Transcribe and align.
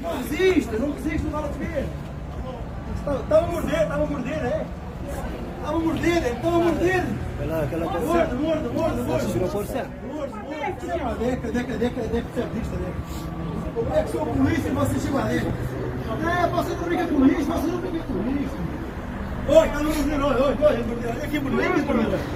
Não 0.00 0.16
resiste, 0.18 0.76
não 0.76 0.92
resiste, 0.92 1.22
não 1.24 1.30
vale 1.30 1.46
a 1.46 1.50
ver. 1.58 1.86
Estava 2.96 3.44
a 3.44 3.46
morder, 3.50 3.82
estava 3.82 4.02
a 4.02 4.06
morder, 4.06 4.44
é? 4.44 4.66
Estava 5.56 5.76
a 5.76 5.80
morder, 5.80 6.26
estava 6.26 6.56
a 6.56 6.58
morder. 6.58 7.04
Aquela, 7.38 7.62
aquela 7.62 7.84
Morda, 7.86 8.34
morda, 8.34 8.68
morda, 8.68 9.02
morda. 9.02 9.26
Tirou 9.26 9.48
força. 9.48 9.86
Morda, 10.12 10.36
morda. 10.36 11.14
Deca, 11.18 11.48
deca, 11.52 11.78
deca, 11.78 12.02
deca, 12.02 12.26
servista, 12.34 12.76
deca. 12.76 13.38
Como 13.74 13.94
é 13.94 14.02
que 14.02 14.10
sou 14.10 14.26
polícia 14.26 14.68
e 14.68 14.72
você 14.72 15.00
chega 15.00 15.18
ali? 15.18 15.36
É, 15.38 16.46
você 16.48 16.74
não 16.74 16.82
brinca 16.82 17.06
com 17.06 17.26
isso, 17.26 17.44
você 17.44 17.66
não 17.66 17.78
brinca 17.78 18.04
com 18.04 18.30
isso. 18.30 18.67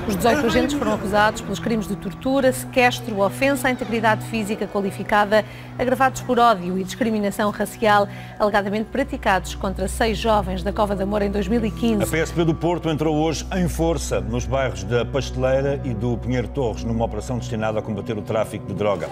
Os 0.08 0.16
18 0.16 0.46
agentes 0.46 0.74
foram 0.74 0.94
acusados 0.94 1.42
pelos 1.42 1.58
crimes 1.58 1.86
de 1.86 1.94
tortura, 1.94 2.50
sequestro, 2.50 3.20
ofensa 3.20 3.68
à 3.68 3.70
integridade 3.70 4.24
física 4.28 4.66
qualificada, 4.66 5.44
agravados 5.78 6.22
por 6.22 6.38
ódio 6.38 6.78
e 6.78 6.82
discriminação 6.82 7.50
racial, 7.50 8.08
alegadamente 8.38 8.88
praticados 8.90 9.54
contra 9.54 9.86
seis 9.88 10.16
jovens 10.16 10.62
da 10.62 10.72
Cova 10.72 10.96
da 10.96 11.04
Moura 11.04 11.26
em 11.26 11.28
A 11.28 11.32
2015. 11.32 12.06
PSP 12.06 12.44
do 12.46 12.54
Porto 12.54 12.88
entrou 12.88 13.14
hoje 13.14 13.46
em 13.56 13.68
força 13.68 14.18
nos 14.18 14.46
bairros 14.46 14.82
da 14.84 15.04
Pasteleira 15.04 15.82
e 15.84 15.92
do 15.92 16.16
Pinheiro 16.16 16.48
Torres, 16.48 16.82
numa 16.82 17.04
operação 17.04 17.36
destinada 17.36 17.78
a 17.78 17.82
combater 17.82 18.16
o 18.16 18.22
tráfico 18.22 18.66
de 18.66 18.74
droga. 18.74 19.06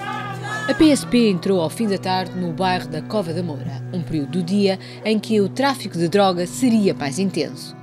A 0.67 0.75
PSP 0.75 1.29
entrou 1.29 1.61
ao 1.61 1.69
fim 1.69 1.87
da 1.87 1.99
tarde 1.99 2.33
no 2.35 2.51
bairro 2.53 2.89
da 2.89 3.03
Cova 3.03 3.35
da 3.35 3.43
Moura, 3.43 3.83
um 3.93 4.01
período 4.03 4.39
do 4.39 4.43
dia 4.43 4.79
em 5.05 5.19
que 5.19 5.39
o 5.41 5.51
tráfico 5.51 5.99
de 5.99 6.09
droga 6.09 6.47
seria 6.47 6.95
mais 6.95 7.19
intenso. 7.19 7.80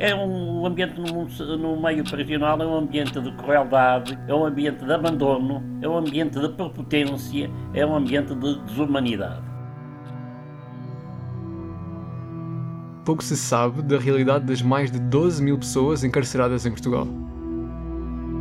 É 0.00 0.14
um 0.14 0.64
ambiente 0.64 0.98
no, 0.98 1.58
no 1.58 1.82
meio 1.82 2.02
prisional, 2.04 2.58
é 2.62 2.64
um 2.66 2.74
ambiente 2.74 3.20
de 3.20 3.30
crueldade, 3.32 4.18
é 4.26 4.34
um 4.34 4.46
ambiente 4.46 4.82
de 4.82 4.90
abandono, 4.90 5.62
é 5.82 5.86
um 5.86 5.98
ambiente 5.98 6.40
de 6.40 6.48
prepotência, 6.48 7.50
é 7.74 7.84
um 7.84 7.94
ambiente 7.94 8.34
de 8.34 8.58
desumanidade. 8.62 9.42
Pouco 13.04 13.22
se 13.22 13.36
sabe 13.36 13.82
da 13.82 13.98
realidade 13.98 14.46
das 14.46 14.62
mais 14.62 14.90
de 14.90 14.98
12 14.98 15.42
mil 15.42 15.58
pessoas 15.58 16.02
encarceradas 16.02 16.64
em 16.64 16.70
Portugal. 16.70 17.06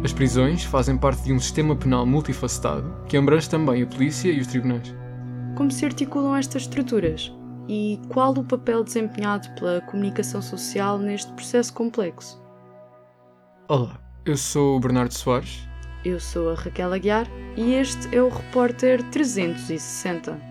As 0.01 0.13
prisões 0.13 0.63
fazem 0.63 0.97
parte 0.97 1.23
de 1.23 1.33
um 1.33 1.39
sistema 1.41 1.75
penal 1.75 2.05
multifacetado 2.05 2.89
que 3.05 3.17
abrange 3.17 3.49
também 3.49 3.83
a 3.83 3.85
polícia 3.85 4.31
e 4.31 4.39
os 4.39 4.47
tribunais. 4.47 4.95
Como 5.57 5.69
se 5.69 5.83
articulam 5.83 6.37
estas 6.37 6.61
estruturas? 6.61 7.37
E 7.69 8.01
qual 8.09 8.31
o 8.31 8.43
papel 8.43 8.83
desempenhado 8.83 9.47
pela 9.51 9.79
comunicação 9.81 10.41
social 10.41 10.97
neste 10.97 11.31
processo 11.33 11.71
complexo? 11.71 12.41
Olá, 13.67 14.01
eu 14.25 14.35
sou 14.35 14.77
o 14.77 14.79
Bernardo 14.79 15.13
Soares. 15.13 15.69
Eu 16.03 16.19
sou 16.19 16.49
a 16.49 16.55
Raquel 16.55 16.91
Aguiar 16.91 17.27
e 17.55 17.75
este 17.75 18.15
é 18.15 18.23
o 18.23 18.29
Repórter 18.29 19.03
360. 19.11 20.48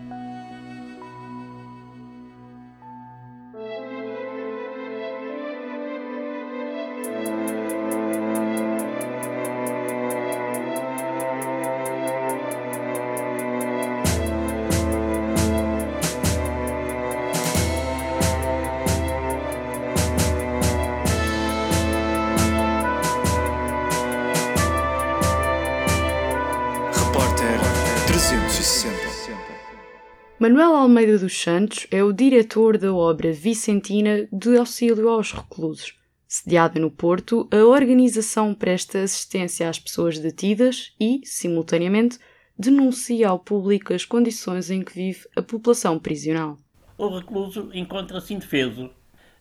Manuel 30.41 30.76
Almeida 30.76 31.19
dos 31.19 31.37
Santos 31.37 31.88
é 31.91 32.04
o 32.04 32.12
diretor 32.12 32.78
da 32.78 32.94
obra 32.94 33.32
vicentina 33.32 34.28
de 34.32 34.56
auxílio 34.56 35.09
aos 35.09 35.32
reclusos. 35.32 35.94
Sediada 36.28 36.78
no 36.78 36.93
Porto, 36.93 37.49
a 37.50 37.56
organização 37.65 38.54
presta 38.54 39.03
assistência 39.03 39.69
às 39.69 39.81
pessoas 39.81 40.16
detidas 40.21 40.94
e, 41.00 41.21
simultaneamente, 41.25 42.21
denuncia 42.56 43.28
ao 43.28 43.41
público 43.41 43.93
as 43.93 44.04
condições 44.04 44.71
em 44.71 44.82
que 44.82 44.94
vive 44.94 45.26
a 45.34 45.43
população 45.43 45.99
prisional. 45.99 46.56
O 46.97 47.09
recluso 47.09 47.70
encontra-se 47.75 48.32
indefeso. 48.32 48.91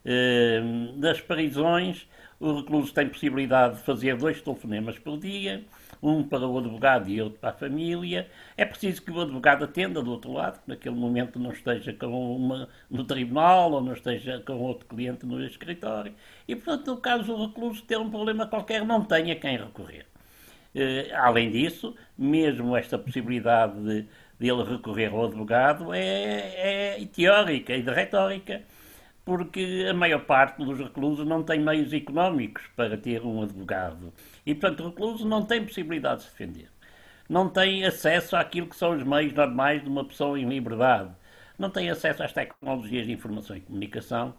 Eh, 0.04 0.62
Das 0.96 1.22
prisões, 1.22 2.08
o 2.40 2.56
recluso 2.56 2.92
tem 2.92 3.08
possibilidade 3.08 3.78
de 3.78 3.84
fazer 3.84 4.18
dois 4.18 4.42
telefonemas 4.42 4.98
por 4.98 5.20
dia, 5.20 5.64
um 6.02 6.24
para 6.24 6.48
o 6.48 6.58
advogado 6.58 7.10
e 7.10 7.22
outro 7.22 7.40
para 7.40 7.50
a 7.50 7.54
família. 7.54 8.30
É 8.56 8.66
preciso 8.66 9.02
que 9.02 9.12
o 9.12 9.22
advogado 9.22 9.64
atenda 9.64 10.02
do 10.02 10.12
outro 10.12 10.32
lado, 10.32 10.62
que 10.62 10.70
naquele 10.70 10.96
momento 10.96 11.40
não 11.40 11.52
esteja 11.52 11.94
com 11.94 12.36
uma, 12.36 12.70
no 12.90 13.04
tribunal 13.04 13.72
ou 13.72 13.82
não 13.82 13.94
esteja 13.94 14.42
com 14.46 14.54
outro 14.60 14.86
cliente 14.86 15.26
no 15.26 15.44
escritório. 15.44 16.14
E, 16.48 16.56
portanto, 16.56 16.88
no 16.88 16.98
caso 16.98 17.24
do 17.24 17.46
recluso 17.48 17.84
ter 17.84 17.98
um 17.98 18.10
problema 18.10 18.48
qualquer, 18.48 18.86
não 18.86 19.04
tenha 19.04 19.36
quem 19.36 19.58
recorrer. 19.58 20.06
Eh, 20.76 21.10
além 21.14 21.50
disso, 21.52 21.96
mesmo 22.18 22.76
esta 22.76 22.98
possibilidade 22.98 23.80
de, 23.82 24.06
de 24.40 24.48
ele 24.48 24.64
recorrer 24.64 25.12
ao 25.12 25.26
advogado 25.26 25.94
é, 25.94 27.00
é 27.00 27.08
teórica 27.14 27.76
e 27.76 27.82
de 27.82 27.92
retórica, 27.92 28.62
porque 29.28 29.86
a 29.90 29.94
maior 29.94 30.22
parte 30.26 30.64
dos 30.64 30.80
reclusos 30.80 31.28
não 31.28 31.44
tem 31.44 31.60
meios 31.60 31.92
económicos 31.92 32.64
para 32.78 32.98
ter 32.98 33.22
um 33.24 33.42
advogado. 33.44 34.14
E, 34.46 34.56
portanto, 34.56 34.82
o 34.86 34.88
recluso 34.90 35.28
não 35.28 35.46
tem 35.46 35.66
possibilidade 35.66 36.22
de 36.22 36.28
se 36.28 36.32
defender. 36.32 36.72
Não 37.30 37.50
tem 37.50 37.84
acesso 37.86 38.38
àquilo 38.38 38.68
que 38.68 38.76
são 38.78 38.96
os 38.96 39.04
meios 39.04 39.34
normais 39.34 39.84
de 39.84 39.90
uma 39.90 40.06
pessoa 40.06 40.40
em 40.40 40.48
liberdade. 40.48 41.12
Não 41.60 41.70
tem 41.70 41.90
acesso 41.90 42.24
às 42.24 42.32
tecnologias 42.32 43.06
de 43.06 43.12
informação 43.12 43.58
e 43.58 43.62
comunicação. 43.62 44.34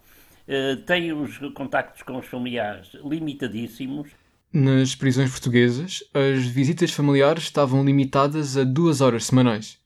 eh, 0.49 0.77
tem 0.87 1.13
os 1.13 1.39
contactos 1.55 2.03
com 2.03 2.17
os 2.19 2.27
familiares 2.27 2.95
limitadíssimos. 3.05 4.09
Nas 4.53 4.95
prisões 4.95 5.31
portuguesas, 5.31 6.03
as 6.15 6.47
visitas 6.47 6.91
familiares 6.93 7.45
estavam 7.45 7.85
limitadas 7.85 8.57
a 8.57 8.65
duas 8.65 9.01
horas 9.03 9.27
semanais. 9.27 9.79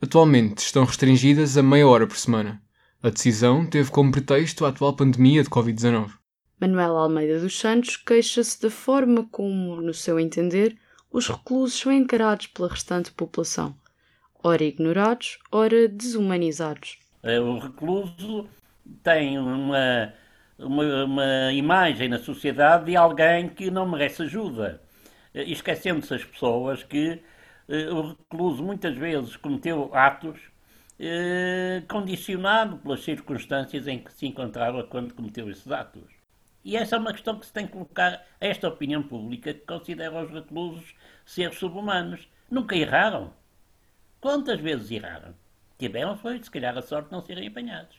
Atualmente 0.00 0.58
estão 0.58 0.84
restringidas 0.84 1.56
a 1.56 1.62
meia 1.62 1.86
hora 1.86 2.06
por 2.06 2.16
semana. 2.16 2.60
A 3.02 3.10
decisão 3.10 3.66
teve 3.66 3.90
como 3.90 4.12
pretexto 4.12 4.64
a 4.64 4.68
atual 4.68 4.94
pandemia 4.94 5.42
de 5.42 5.50
Covid-19. 5.50 6.10
Manuel 6.60 6.96
Almeida 6.96 7.40
dos 7.40 7.58
Santos 7.58 7.96
queixa-se 7.96 8.62
da 8.62 8.70
forma 8.70 9.26
como, 9.32 9.80
no 9.80 9.92
seu 9.92 10.20
entender, 10.20 10.78
os 11.10 11.26
reclusos 11.26 11.80
são 11.80 11.90
encarados 11.90 12.46
pela 12.46 12.68
restante 12.68 13.10
população, 13.10 13.74
ora 14.42 14.62
ignorados, 14.62 15.40
ora 15.50 15.88
desumanizados. 15.88 17.00
Eh, 17.24 17.40
O 17.40 17.58
recluso 17.58 18.46
tem 19.02 19.36
uma, 19.36 20.14
uma, 20.56 21.04
uma 21.04 21.52
imagem 21.52 22.08
na 22.08 22.20
sociedade 22.20 22.84
de 22.84 22.96
alguém 22.96 23.48
que 23.48 23.68
não 23.68 23.88
merece 23.90 24.22
ajuda. 24.22 24.80
Eh, 25.34 25.50
Esquecendo-se 25.50 26.14
as 26.14 26.24
pessoas 26.24 26.84
que 26.84 27.20
eh, 27.68 27.90
o 27.90 28.10
recluso 28.10 28.62
muitas 28.62 28.96
vezes 28.96 29.34
cometeu 29.36 29.90
atos 29.92 30.51
eh, 31.04 31.82
condicionado 31.88 32.76
pelas 32.78 33.02
circunstâncias 33.02 33.88
em 33.88 33.98
que 33.98 34.12
se 34.12 34.24
encontrava 34.24 34.84
quando 34.84 35.12
cometeu 35.12 35.50
esses 35.50 35.68
atos. 35.72 36.08
E 36.64 36.76
essa 36.76 36.94
é 36.94 36.98
uma 37.00 37.12
questão 37.12 37.36
que 37.40 37.44
se 37.44 37.52
tem 37.52 37.66
que 37.66 37.72
colocar 37.72 38.24
a 38.40 38.46
esta 38.46 38.68
opinião 38.68 39.02
pública 39.02 39.52
que 39.52 39.66
considera 39.66 40.22
os 40.22 40.30
reclusos 40.30 40.94
seres 41.26 41.58
subhumanos. 41.58 42.28
Nunca 42.48 42.76
erraram. 42.76 43.34
Quantas 44.20 44.60
vezes 44.60 44.92
erraram? 44.92 45.34
Tiveram, 45.76 46.16
foi, 46.16 46.40
se 46.40 46.48
calhar, 46.48 46.78
a 46.78 46.82
sorte 46.82 47.08
de 47.08 47.12
não 47.12 47.20
serem 47.20 47.48
apanhados. 47.48 47.96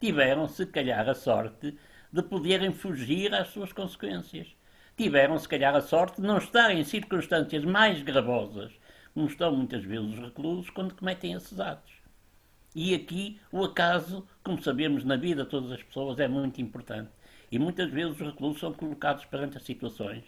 Tiveram, 0.00 0.48
se 0.48 0.64
calhar, 0.64 1.06
a 1.06 1.14
sorte 1.14 1.76
de 2.10 2.22
poderem 2.22 2.72
fugir 2.72 3.34
às 3.34 3.48
suas 3.48 3.74
consequências. 3.74 4.56
Tiveram, 4.96 5.38
se 5.38 5.46
calhar, 5.46 5.76
a 5.76 5.82
sorte 5.82 6.22
de 6.22 6.26
não 6.26 6.38
estarem 6.38 6.80
em 6.80 6.84
circunstâncias 6.84 7.62
mais 7.62 8.00
gravosas, 8.00 8.72
como 9.12 9.26
estão 9.26 9.54
muitas 9.54 9.84
vezes 9.84 10.14
os 10.14 10.18
reclusos 10.18 10.70
quando 10.70 10.94
cometem 10.94 11.34
esses 11.34 11.60
atos. 11.60 12.05
E 12.78 12.94
aqui 12.94 13.40
o 13.50 13.64
acaso, 13.64 14.22
como 14.44 14.62
sabemos 14.62 15.02
na 15.02 15.16
vida 15.16 15.44
de 15.44 15.48
todas 15.48 15.72
as 15.72 15.82
pessoas, 15.82 16.18
é 16.18 16.28
muito 16.28 16.60
importante. 16.60 17.08
E 17.50 17.58
muitas 17.58 17.90
vezes 17.90 18.20
os 18.20 18.26
reclusos 18.26 18.60
são 18.60 18.70
colocados 18.70 19.24
perante 19.24 19.56
as 19.56 19.62
situações 19.62 20.22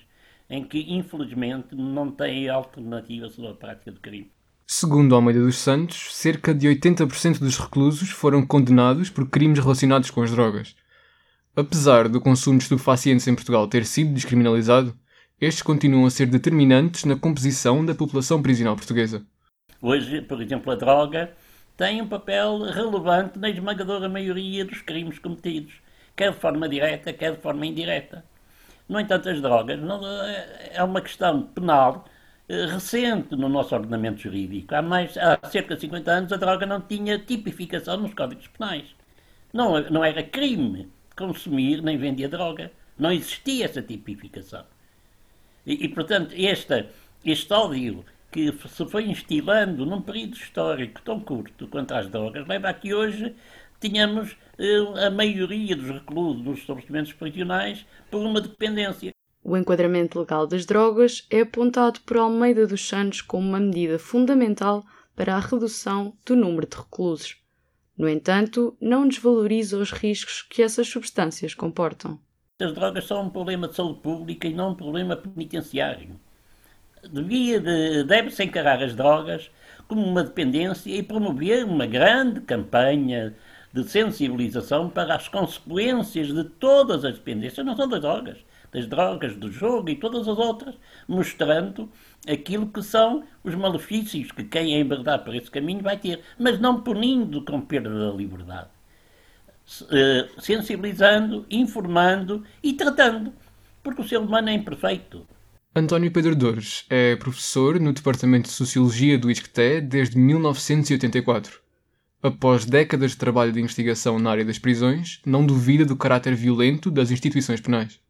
em 0.49 0.65
que, 0.65 0.79
infelizmente, 0.91 1.75
não 1.75 2.11
têm 2.11 2.49
alternativa 2.49 3.29
sobre 3.29 3.51
a 3.51 3.55
prática 3.55 3.93
do 3.93 4.01
crime. 4.01 4.33
Segundo 4.67 5.15
Almeida 5.15 5.41
dos 5.41 5.59
Santos, 5.59 6.17
cerca 6.17 6.55
de 6.55 6.67
80% 6.67 7.39
dos 7.39 7.59
reclusos 7.59 8.09
foram 8.09 8.47
condenados 8.47 9.11
por 9.11 9.29
crimes 9.29 9.59
relacionados 9.59 10.11
com 10.11 10.23
as 10.23 10.31
drogas. 10.31 10.75
Apesar 11.55 12.09
do 12.09 12.19
consumo 12.19 12.57
de 12.57 12.65
estupefacientes 12.65 13.29
em 13.29 13.35
Portugal 13.35 13.69
ter 13.69 13.85
sido 13.85 14.15
descriminalizado, 14.15 14.97
estes 15.39 15.63
continuam 15.63 16.07
a 16.07 16.11
ser 16.11 16.25
determinantes 16.25 17.05
na 17.05 17.15
composição 17.15 17.85
da 17.85 17.95
população 17.95 18.41
prisional 18.41 18.75
portuguesa. 18.75 19.23
Hoje, 19.83 20.23
por 20.23 20.41
exemplo, 20.41 20.73
a 20.73 20.77
droga 20.77 21.37
têm 21.79 22.03
um 22.03 22.09
papel 22.09 22.59
relevante 22.65 23.39
na 23.39 23.49
esmagadora 23.49 24.09
maioria 24.09 24.65
dos 24.65 24.83
crimes 24.83 25.19
cometidos, 25.19 25.75
quer 26.17 26.33
de 26.33 26.39
forma 26.39 26.69
direta, 26.69 27.13
quer 27.13 27.37
de 27.37 27.41
forma 27.41 27.65
indireta. 27.65 28.25
No 28.89 28.99
entanto, 28.99 29.29
as 29.29 29.41
drogas 29.41 29.79
não, 29.79 30.01
é 30.73 30.83
uma 30.83 31.01
questão 31.01 31.43
penal 31.43 32.05
eh, 32.49 32.67
recente 32.67 33.37
no 33.37 33.49
nosso 33.49 33.75
ordenamento 33.75 34.21
jurídico. 34.21 34.75
Há, 34.75 34.83
mais, 34.83 35.17
há 35.17 35.39
cerca 35.49 35.77
de 35.77 35.83
50 35.83 36.11
anos 36.11 36.33
a 36.33 36.37
droga 36.37 36.67
não 36.67 36.81
tinha 36.81 37.19
tipificação 37.19 37.97
nos 37.99 38.13
códigos 38.13 38.49
penais. 38.49 38.87
Não, 39.53 39.81
não 39.91 40.05
era 40.05 40.23
crime 40.23 40.91
consumir 41.17 41.81
nem 41.83 41.97
vender 41.97 42.29
droga. 42.29 42.73
Não 42.99 43.13
existia 43.13 43.67
essa 43.67 43.83
tipificação. 43.83 44.65
E, 45.65 45.85
e 45.85 45.89
portanto, 45.89 46.35
esta, 46.37 46.89
este 47.25 47.53
ódio 47.53 48.05
que 48.31 48.53
se 48.53 48.87
foi 48.87 49.09
instilando 49.09 49.87
num 49.87 50.03
período 50.03 50.35
histórico 50.35 51.01
tão 51.03 51.21
curto 51.21 51.67
quanto 51.69 51.95
às 51.95 52.09
drogas 52.09 52.47
leva 52.47 52.69
a 52.69 52.75
que 52.75 52.93
hoje 52.93 53.35
tínhamos 53.81 54.37
eh, 54.59 55.07
a 55.07 55.11
maioria 55.11 55.75
dos 55.75 55.89
reclusos 55.89 56.43
dos 56.43 56.59
estabelecimentos 56.59 57.13
prisionais 57.13 57.87
por 58.11 58.21
uma 58.21 58.41
dependência. 58.41 59.13
O 59.43 59.57
enquadramento 59.57 60.19
legal 60.19 60.47
das 60.47 60.67
drogas 60.67 61.27
é 61.31 61.41
apontado 61.41 62.01
por 62.01 62.19
Almeida 62.19 62.67
dos 62.67 62.87
Santos 62.87 63.23
como 63.23 63.49
uma 63.49 63.61
medida 63.61 63.99
fundamental 63.99 64.85
para 65.17 65.35
a 65.35 65.41
redução 65.41 66.17
do 66.27 66.37
número 66.37 66.67
de 66.67 66.77
reclusos. 66.77 67.37
No 67.97 68.09
entanto, 68.09 68.77
não 68.81 69.09
desvaloriza 69.09 69.79
os 69.79 69.91
riscos 69.91 70.43
que 70.43 70.63
essas 70.63 70.87
substâncias 70.89 71.55
comportam. 71.55 72.21
As 72.61 72.73
drogas 72.75 73.07
são 73.07 73.23
um 73.23 73.31
problema 73.31 73.69
de 73.69 73.75
saúde 73.75 74.01
pública 74.01 74.47
e 74.47 74.55
não 74.55 74.71
um 74.71 74.75
problema 74.75 75.17
penitenciário. 75.17 76.21
Devia 77.11 77.61
de, 77.61 78.05
deve-se 78.05 78.43
encarar 78.45 78.83
as 78.83 78.95
drogas 78.95 79.51
como 79.87 80.05
uma 80.05 80.23
dependência 80.23 80.91
e 80.91 81.03
promover 81.03 81.65
uma 81.65 81.87
grande 81.87 82.41
campanha 82.41 83.35
de 83.73 83.85
sensibilização 83.85 84.89
para 84.89 85.15
as 85.15 85.29
consequências 85.29 86.29
de 86.29 86.45
todas 86.45 87.05
as 87.05 87.15
dependências, 87.15 87.65
não 87.65 87.77
só 87.77 87.87
das 87.87 88.01
drogas, 88.01 88.39
das 88.73 88.87
drogas, 88.87 89.37
do 89.37 89.51
jogo 89.51 89.89
e 89.91 89.97
todas 89.97 90.29
as 90.29 90.39
outras, 90.39 90.75
mostrando 91.07 91.91
aquilo 92.27 92.67
que 92.67 92.83
são 92.83 93.25
os 93.45 93.55
malefícios 93.55 94.33
que 94.33 94.45
quem 94.45 94.75
é 94.75 94.81
embardar 94.81 95.25
por 95.25 95.35
esse 95.35 95.51
caminho 95.51 95.83
vai 95.83 95.97
ter, 95.97 96.21
mas 96.39 96.59
não 96.59 96.81
punindo 96.81 97.43
com 97.45 97.61
perda 97.61 98.11
da 98.11 98.17
liberdade. 98.17 98.69
Eh, 99.91 100.29
sensibilizando, 100.39 101.47
informando 101.51 102.43
e 102.63 102.73
tratando, 102.73 103.35
porque 103.83 104.01
o 104.01 104.09
ser 104.09 104.19
humano 104.19 104.49
é 104.49 104.55
imperfeito. 104.55 105.27
António 105.77 106.11
Pedro 106.11 106.35
Dores 106.35 106.87
é 106.89 107.15
professor 107.17 107.79
no 107.79 107.93
Departamento 107.93 108.49
de 108.49 108.55
Sociologia 108.55 109.19
do 109.19 109.31
ISCTE 109.31 109.83
desde 109.83 110.19
1984. 110.19 111.61
Após 112.23 112.65
décadas 112.65 113.13
de 113.13 113.19
trabalho 113.19 113.53
de 113.53 113.61
investigação 113.61 114.19
na 114.19 114.31
área 114.31 114.45
das 114.45 114.59
prisões, 114.59 115.21
não 115.25 115.47
duvida 115.47 115.85
do 115.85 115.95
caráter 115.95 116.35
violento 116.35 116.91
das 116.91 117.11
instituições 117.11 117.61
penais. 117.61 118.01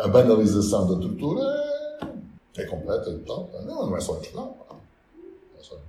A 0.00 0.08
banalização 0.08 0.86
da 0.88 1.00
tortura 1.00 1.40
é, 2.56 2.62
é 2.62 2.66
completa 2.66 3.08
e 3.08 3.18
tal. 3.20 3.48
Não, 3.64 3.86
não 3.86 3.96
é 3.96 4.00
só 4.00 4.14
Portugal. 4.14 4.66
Não 5.52 5.60
é 5.60 5.62
só. 5.62 5.80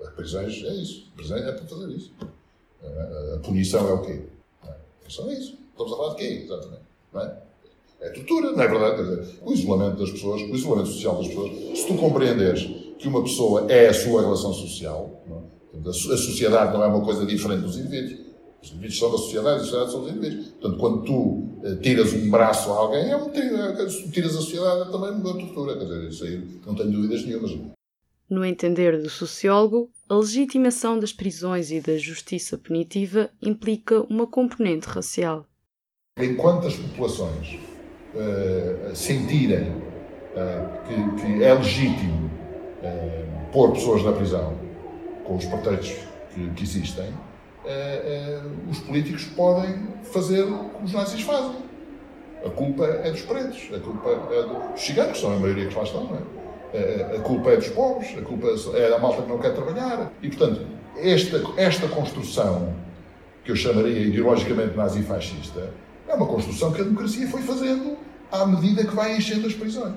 As 0.00 0.14
prisões 0.14 0.64
é 0.64 0.74
isso. 0.74 1.08
A 1.12 1.16
prisão 1.16 1.36
é 1.36 1.52
para 1.52 1.66
fazer 1.66 1.88
isso. 1.90 2.12
A 3.34 3.38
punição 3.38 3.88
é 3.88 3.92
o 3.92 4.02
quê? 4.02 4.24
É 4.64 5.08
só 5.08 5.30
isso. 5.30 5.58
Estamos 5.70 5.92
a 5.92 5.96
falar 5.96 6.14
de 6.14 6.16
quê, 6.16 6.42
exatamente? 6.44 6.82
Não 7.12 7.20
é? 7.20 7.51
É 8.02 8.10
tortura, 8.10 8.50
não 8.50 8.60
é 8.60 8.66
verdade? 8.66 9.00
Dizer, 9.00 9.38
o 9.42 9.52
isolamento 9.52 9.98
das 9.98 10.10
pessoas, 10.10 10.42
o 10.42 10.54
isolamento 10.56 10.88
social 10.88 11.18
das 11.18 11.28
pessoas, 11.28 11.78
se 11.78 11.86
tu 11.86 11.94
compreenderes 11.94 12.68
que 12.98 13.06
uma 13.06 13.22
pessoa 13.22 13.70
é 13.70 13.88
a 13.88 13.94
sua 13.94 14.22
relação 14.22 14.52
social, 14.52 15.22
é? 15.30 15.88
a 15.88 15.92
sociedade 15.92 16.72
não 16.72 16.82
é 16.82 16.86
uma 16.88 17.04
coisa 17.04 17.24
diferente 17.24 17.62
dos 17.62 17.78
indivíduos. 17.78 18.20
Os 18.60 18.70
indivíduos 18.70 18.98
são 18.98 19.10
da 19.10 19.18
sociedade, 19.18 19.56
a 19.56 19.58
sociedade 19.60 19.90
são 19.92 20.02
os 20.02 20.10
indivíduos. 20.10 20.46
Portanto, 20.48 20.78
quando 20.78 21.02
tu 21.04 21.48
eh, 21.64 21.76
tiras 21.76 22.12
um 22.12 22.28
braço 22.28 22.72
a 22.72 22.76
alguém, 22.76 23.10
é 23.10 23.16
um 23.16 23.30
tiro. 23.30 23.56
É, 23.56 23.86
tiras 23.86 24.36
a 24.36 24.40
sociedade, 24.40 24.88
é 24.88 24.92
também 24.92 25.10
uma 25.10 25.38
tortura. 25.38 25.76
Quer 25.76 25.84
dizer, 25.84 26.08
isso 26.08 26.24
aí 26.24 26.60
não 26.66 26.74
tenho 26.74 26.90
dúvidas 26.90 27.24
nenhumas. 27.24 27.56
No 28.28 28.44
entender 28.44 29.00
do 29.00 29.10
sociólogo, 29.10 29.90
a 30.08 30.16
legitimação 30.16 30.98
das 30.98 31.12
prisões 31.12 31.70
e 31.70 31.80
da 31.80 31.96
justiça 31.96 32.58
punitiva 32.58 33.30
implica 33.40 34.00
uma 34.02 34.26
componente 34.26 34.86
racial. 34.88 35.44
Enquanto 36.16 36.66
as 36.66 36.76
populações 36.76 37.58
uh, 38.14 38.94
sentirem 38.94 39.70
uh, 39.70 40.86
que, 40.86 41.22
que, 41.22 41.44
é 41.44 41.52
legítimo 41.54 42.30
uh, 42.82 43.52
pôr 43.52 43.72
pessoas 43.72 44.02
na 44.04 44.12
prisão, 44.12 44.54
com 45.24 45.36
os 45.36 45.44
pretextos 45.44 45.96
que, 46.34 46.50
que 46.50 46.62
existem, 46.62 47.12
os 48.68 48.80
políticos 48.80 49.24
podem 49.36 49.86
fazer 50.02 50.42
o 50.42 50.70
que 50.70 50.84
os 50.84 50.92
nazis 50.92 51.20
fazem. 51.22 51.62
A 52.44 52.50
culpa 52.50 52.84
é 52.84 53.08
dos 53.08 53.20
pretos, 53.20 53.70
a 53.72 53.78
culpa 53.78 54.10
é 54.32 54.42
dos 54.42 54.80
ciganos, 54.80 55.12
que 55.12 55.18
são 55.20 55.32
a 55.32 55.38
maioria 55.38 55.68
que 55.68 55.74
lá 55.76 55.84
estão, 55.84 56.04
não 56.04 56.16
é? 56.16 57.16
A 57.16 57.20
culpa 57.20 57.50
é 57.50 57.56
dos 57.56 57.68
pobres, 57.68 58.18
a 58.18 58.22
culpa 58.22 58.48
é 58.74 58.90
da 58.90 58.98
malta 58.98 59.22
que 59.22 59.28
não 59.28 59.38
quer 59.38 59.54
trabalhar. 59.54 60.10
E, 60.20 60.28
portanto, 60.28 60.66
esta, 60.96 61.40
esta 61.56 61.86
construção, 61.86 62.74
que 63.44 63.52
eu 63.52 63.56
chamaria 63.56 64.00
ideologicamente 64.00 64.76
nazi-fascista, 64.76 65.70
é 66.12 66.14
uma 66.14 66.26
construção 66.26 66.72
que 66.72 66.80
a 66.82 66.84
democracia 66.84 67.26
foi 67.26 67.40
fazendo 67.42 67.96
à 68.30 68.46
medida 68.46 68.84
que 68.84 68.94
vai 68.94 69.16
enchendo 69.16 69.46
as 69.46 69.54
prisões. 69.54 69.94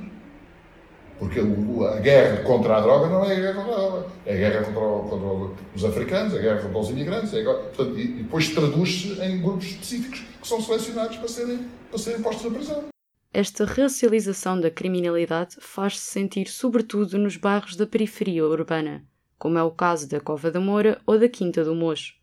Porque 1.20 1.40
a 1.40 2.00
guerra 2.00 2.44
contra 2.44 2.78
a 2.78 2.82
droga 2.82 3.08
não 3.08 3.24
é 3.24 3.34
a 3.34 3.40
guerra 3.40 3.54
contra 3.54 3.74
a 3.74 3.88
droga, 3.88 4.08
é 4.26 4.34
a 4.34 4.38
guerra 4.38 4.64
contra, 4.66 5.10
contra 5.10 5.66
os 5.76 5.86
africanos, 5.86 6.34
é 6.34 6.40
a 6.40 6.42
guerra 6.42 6.62
contra 6.62 6.80
os 6.80 6.90
imigrantes, 6.90 7.34
é 7.34 7.42
guerra, 7.42 7.58
portanto, 7.58 8.00
e, 8.00 8.08
depois 8.08 8.50
traduz-se 8.50 9.22
em 9.22 9.42
grupos 9.42 9.66
específicos 9.66 10.24
que 10.42 10.48
são 10.48 10.62
selecionados 10.62 11.18
para 11.18 11.28
serem, 11.28 11.60
para 11.90 12.00
serem 12.00 12.22
postos 12.22 12.46
na 12.46 12.58
prisão. 12.58 12.84
Esta 13.34 13.66
racialização 13.66 14.60
da 14.60 14.72
criminalidade 14.72 15.58
faz-se 15.60 16.06
sentir 16.06 16.48
sobretudo 16.48 17.18
nos 17.18 17.36
bairros 17.36 17.76
da 17.76 17.86
periferia 17.86 18.46
urbana, 18.46 19.04
como 19.38 19.58
é 19.58 19.64
o 19.64 19.72
caso 19.72 20.10
da 20.10 20.22
Cova 20.22 20.50
da 20.50 20.60
Moura 20.60 21.02
ou 21.06 21.20
da 21.20 21.28
Quinta 21.28 21.64
do 21.64 21.76
Mocho. 21.76 22.14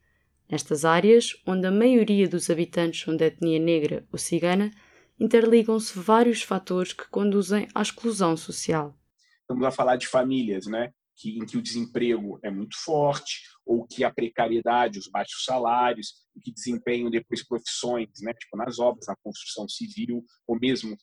Nestas 0.53 0.85
áreas, 0.85 1.35
onde 1.47 1.67
a 1.67 1.71
maioria 1.71 2.29
dos 2.29 2.51
habitantes 2.51 3.01
são 3.01 3.17
de 3.17 3.25
etnia 3.25 3.59
negra 3.59 4.07
ou 4.13 4.19
cigana, 4.19 4.71
interligam-se 5.19 5.99
vários 5.99 6.43
fatores 6.43 6.93
que 6.93 7.09
conduzem 7.09 7.67
à 7.75 7.81
exclusão 7.81 8.37
social. 8.37 8.95
Estamos 9.41 9.65
a 9.65 9.71
falar 9.71 9.97
de 9.97 10.07
famílias, 10.07 10.67
né? 10.67 10.93
Que, 11.17 11.39
em 11.39 11.47
que 11.47 11.57
o 11.57 11.63
desemprego 11.63 12.39
é 12.43 12.51
muito 12.51 12.77
forte, 12.85 13.41
ou 13.65 13.87
que 13.87 14.05
a 14.05 14.13
precariedade, 14.13 14.99
os 14.99 15.09
baixos 15.09 15.43
salários, 15.43 16.13
que 16.43 16.53
desempenham 16.53 17.11
depois 17.11 17.43
profissões, 17.43 18.11
né, 18.21 18.35
tipo 18.35 18.55
nas 18.55 18.79
obras, 18.79 19.07
na 19.07 19.17
construção 19.23 19.67
civil, 19.67 20.23
ou 20.47 20.59
mesmo 20.61 20.95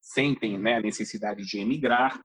sentem 0.00 0.58
né, 0.58 0.76
a 0.76 0.80
necessidade 0.80 1.44
de 1.44 1.58
emigrar. 1.58 2.22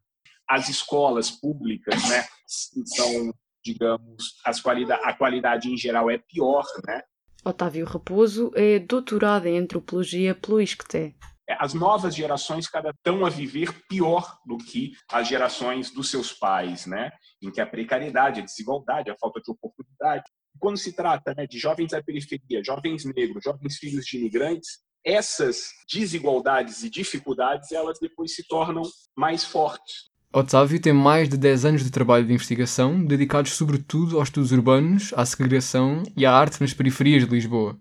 As 0.48 0.70
escolas 0.70 1.30
públicas 1.30 2.08
né, 2.08 2.26
são 2.48 3.34
digamos, 3.64 4.40
as 4.46 4.62
qualidade, 4.62 5.02
a 5.04 5.14
qualidade 5.14 5.72
em 5.72 5.78
geral 5.78 6.10
é 6.10 6.18
pior, 6.18 6.66
né? 6.86 7.02
Otávio 7.44 7.86
Raposo 7.86 8.52
é 8.56 8.80
doutorado 8.80 9.48
em 9.48 9.58
antropologia 9.58 10.36
pelo 10.36 10.62
ISCTE. 10.62 11.16
É, 11.50 11.56
as 11.58 11.74
novas 11.74 12.14
gerações 12.14 12.68
cada 12.68 12.92
estão 12.92 13.26
a 13.26 13.30
viver 13.30 13.74
pior 13.88 14.38
do 14.46 14.58
que 14.58 14.92
as 15.12 15.28
gerações 15.28 15.92
dos 15.92 16.10
seus 16.10 16.32
pais, 16.32 16.86
né? 16.86 17.12
Em 17.42 17.50
que 17.50 17.62
a 17.62 17.66
precariedade, 17.66 18.42
a 18.42 18.46
desigualdade, 18.46 19.10
a 19.10 19.18
falta 19.18 19.42
de 19.42 19.50
oportunidade. 19.50 20.24
Quando 20.60 20.78
se 20.78 20.94
trata 20.94 21.34
né, 21.34 21.48
de 21.48 21.58
jovens 21.58 21.92
da 21.92 22.04
periferia, 22.04 22.64
jovens 22.64 23.06
negros, 23.06 23.44
jovens 23.44 23.78
filhos 23.78 24.06
de 24.06 24.18
imigrantes, 24.18 24.80
essas 25.04 25.70
desigualdades 25.92 26.84
e 26.84 26.90
dificuldades 26.90 27.72
elas 27.72 27.98
depois 28.00 28.36
se 28.36 28.46
tornam 28.48 28.84
mais 29.16 29.44
fortes. 29.44 30.09
Otávio 30.32 30.80
tem 30.80 30.94
mais 30.94 31.28
de 31.28 31.36
10 31.36 31.66
anos 31.66 31.84
de 31.84 31.90
trabalho 31.90 32.24
de 32.24 32.32
investigação, 32.32 33.04
dedicados 33.04 33.54
sobretudo 33.54 34.20
aos 34.20 34.28
estudos 34.28 34.52
urbanos, 34.52 35.12
à 35.18 35.26
segregação 35.26 36.04
e 36.16 36.24
à 36.24 36.32
arte 36.32 36.62
nas 36.62 36.72
periferias 36.72 37.26
de 37.26 37.32
Lisboa. 37.32 37.76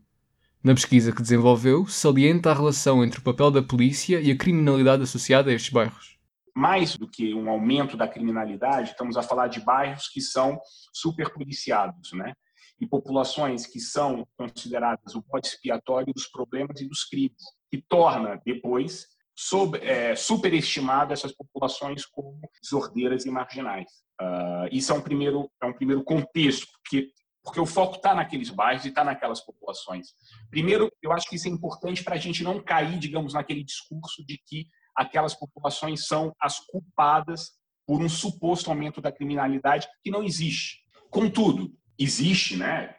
Na 0.65 0.73
pesquisa 0.73 1.13
que 1.13 1.21
desenvolveu, 1.21 1.87
salienta 1.87 2.51
a 2.51 2.55
relação 2.55 3.05
entre 3.05 3.21
o 3.21 3.23
papel 3.23 3.51
da 3.51 3.63
polícia 3.63 4.19
e 4.19 4.31
a 4.31 4.37
criminalidade 4.37 5.03
associada 5.03 5.51
a 5.51 5.53
estes 5.53 5.71
bairros. 5.71 6.19
Mais 6.57 6.97
do 6.97 7.07
que 7.07 7.35
um 7.35 7.51
aumento 7.51 7.99
da 7.99 8.09
criminalidade, 8.09 8.93
estamos 8.93 9.19
a 9.19 9.23
falar 9.23 9.49
de 9.49 9.61
bairros 9.61 10.09
que 10.09 10.23
são 10.23 10.59
superpoliciados, 10.91 12.15
né? 12.15 12.33
E 12.81 12.87
populações 12.87 13.67
que 13.67 13.79
são 13.79 14.27
consideradas 14.39 15.15
o 15.15 15.21
bode 15.21 15.49
expiatório 15.49 16.15
dos 16.15 16.27
problemas 16.27 16.81
e 16.81 16.89
dos 16.89 17.05
crimes, 17.05 17.43
que 17.71 17.85
torna 17.87 18.41
depois 18.43 19.07
sobre, 19.41 19.87
é, 19.87 20.17
superestimado 20.17 21.13
essas 21.13 21.31
populações 21.31 22.05
como 22.05 22.41
desordeiras 22.61 23.25
e 23.25 23.31
marginais. 23.31 23.89
Uh, 24.21 24.67
isso 24.73 24.91
é 24.91 24.97
um 24.97 25.01
primeiro 25.01 25.49
é 25.63 25.67
um 25.67 25.73
primeiro 25.73 26.03
contexto 26.03 26.67
porque 26.73 27.13
porque 27.45 27.61
o 27.61 27.67
foco 27.67 27.97
está 27.97 28.15
naqueles 28.17 28.51
bairros 28.51 28.85
e 28.85 28.89
está 28.89 29.05
naquelas 29.05 29.41
populações. 29.41 30.09
Primeiro, 30.51 30.91
eu 31.01 31.13
acho 31.13 31.29
que 31.29 31.37
isso 31.37 31.47
é 31.47 31.51
importante 31.51 32.03
para 32.03 32.17
a 32.17 32.19
gente 32.19 32.43
não 32.43 32.61
cair, 32.61 32.99
digamos, 32.99 33.33
naquele 33.33 33.65
discurso 33.65 34.27
de 34.27 34.39
que 34.45 34.67
aquelas 34.95 35.35
populações 35.35 36.07
são 36.07 36.35
as 36.39 36.59
culpadas 36.59 37.53
por 37.87 38.03
um 38.03 38.09
suposto 38.09 38.69
aumento 38.69 39.01
da 39.01 39.13
criminalidade 39.13 39.89
que 40.03 40.11
não 40.11 40.23
existe. 40.23 40.81
Contudo, 41.11 41.73
existe, 41.99 42.55
né, 42.57 42.95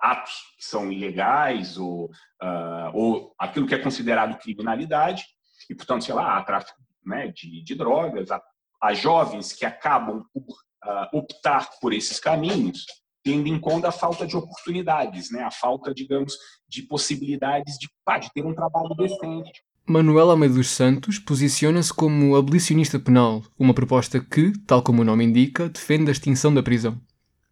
atos 0.00 0.34
que 0.56 0.64
são 0.64 0.90
ilegais 0.90 1.76
ou, 1.76 2.06
uh, 2.06 2.90
ou 2.94 3.34
aquilo 3.38 3.66
que 3.66 3.74
é 3.74 3.78
considerado 3.78 4.38
criminalidade, 4.38 5.26
e, 5.68 5.74
portanto, 5.74 6.04
sei 6.04 6.14
lá, 6.14 6.36
há 6.36 6.42
tráfico 6.42 6.78
né, 7.04 7.28
de, 7.28 7.62
de 7.62 7.74
drogas, 7.74 8.28
há, 8.30 8.94
jovens 8.94 9.52
que 9.52 9.64
acabam 9.64 10.24
por 10.32 10.42
uh, 10.42 11.18
optar 11.18 11.68
por 11.80 11.92
esses 11.92 12.20
caminhos, 12.20 12.84
tendo 13.24 13.48
em 13.48 13.58
conta 13.58 13.88
a 13.88 13.92
falta 13.92 14.26
de 14.26 14.36
oportunidades, 14.36 15.30
né, 15.30 15.42
a 15.42 15.50
falta, 15.50 15.92
digamos, 15.92 16.34
de 16.68 16.82
possibilidades 16.82 17.76
de, 17.78 17.88
pá, 18.04 18.18
de 18.18 18.32
ter 18.32 18.44
um 18.44 18.54
trabalho 18.54 18.94
decente. 18.94 19.62
Manuel 19.86 20.30
Almeida 20.30 20.54
dos 20.54 20.68
Santos 20.68 21.18
posiciona-se 21.18 21.92
como 21.94 22.36
abolicionista 22.36 22.98
penal, 22.98 23.42
uma 23.58 23.72
proposta 23.72 24.20
que, 24.20 24.52
tal 24.66 24.82
como 24.82 25.00
o 25.00 25.04
nome 25.04 25.24
indica, 25.24 25.68
defende 25.68 26.10
a 26.10 26.12
extinção 26.12 26.52
da 26.52 26.62
prisão. 26.62 27.00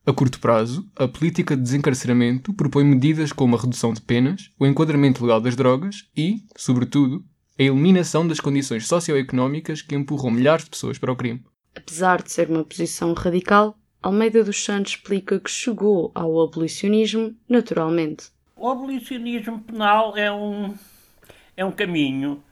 A 0.05 0.13
curto 0.13 0.39
prazo, 0.39 0.89
a 0.95 1.09
política 1.09 1.57
de 1.57 1.63
desencarceramento 1.63 2.55
propõe 2.55 2.85
medidas 2.85 3.33
como 3.33 3.57
a 3.57 3.61
redução 3.61 3.93
de 3.93 4.01
penas, 4.01 4.53
o 4.57 4.65
enquadramento 4.65 5.25
legal 5.25 5.41
das 5.41 5.57
drogas 5.57 6.05
e, 6.17 6.45
sobretudo, 6.57 7.25
a 7.59 7.63
eliminação 7.63 8.27
das 8.27 8.41
condições 8.41 8.87
socioeconómicas 8.87 9.83
que 9.83 9.95
empurram 9.95 10.31
milhares 10.31 10.65
de 10.65 10.71
pessoas 10.71 10.99
para 10.99 11.13
o 11.13 11.17
crime. 11.17 11.45
Apesar 11.75 12.23
de 12.23 12.31
ser 12.31 12.49
uma 12.51 12.65
posição 12.65 13.13
radical, 13.15 13.77
Almeida 14.03 14.45
dos 14.45 14.63
Santos 14.63 14.93
explica 14.93 15.41
que 15.41 15.51
chegou 15.51 16.13
ao 16.15 16.41
abolicionismo 16.41 17.35
naturalmente. 17.49 18.31
O 18.55 18.69
abolicionismo 18.69 19.61
penal 19.61 20.17
é 20.17 20.31
um, 20.31 20.75
é 21.57 21.65
um 21.65 21.73
caminho 21.73 22.43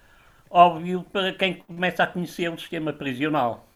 óbvio 0.51 1.05
para 1.13 1.33
quem 1.33 1.55
começa 1.55 2.05
a 2.05 2.07
conhecer 2.07 2.49
o 2.51 2.59
sistema 2.59 2.93
prisional. 2.93 3.69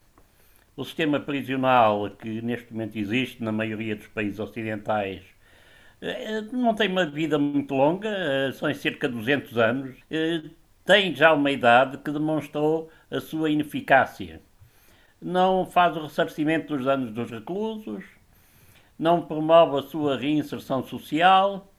O 0.75 0.85
sistema 0.85 1.19
prisional 1.19 2.09
que 2.09 2.41
neste 2.41 2.71
momento 2.71 2.97
existe 2.97 3.43
na 3.43 3.51
maioria 3.51 3.95
dos 3.95 4.07
países 4.07 4.39
ocidentais 4.39 5.21
eh, 6.01 6.41
não 6.53 6.73
tem 6.73 6.89
uma 6.89 7.05
vida 7.05 7.37
muito 7.37 7.73
longa, 7.73 8.07
eh, 8.09 8.51
são 8.53 8.73
cerca 8.73 9.09
de 9.09 9.15
200 9.15 9.57
anos, 9.57 9.95
eh, 10.09 10.41
tem 10.85 11.15
já 11.15 11.33
uma 11.33 11.51
idade 11.51 11.97
que 11.97 12.11
demonstrou 12.11 12.89
a 13.11 13.19
sua 13.19 13.49
ineficácia. 13.49 14.41
Não 15.21 15.65
faz 15.65 15.95
o 15.97 16.03
ressarcimento 16.03 16.75
dos 16.75 16.85
danos 16.85 17.11
dos 17.11 17.29
reclusos, 17.29 18.03
não 18.97 19.21
promove 19.21 19.79
a 19.79 19.89
sua 19.89 20.17
reinserção 20.17 20.83
social, 20.83 21.71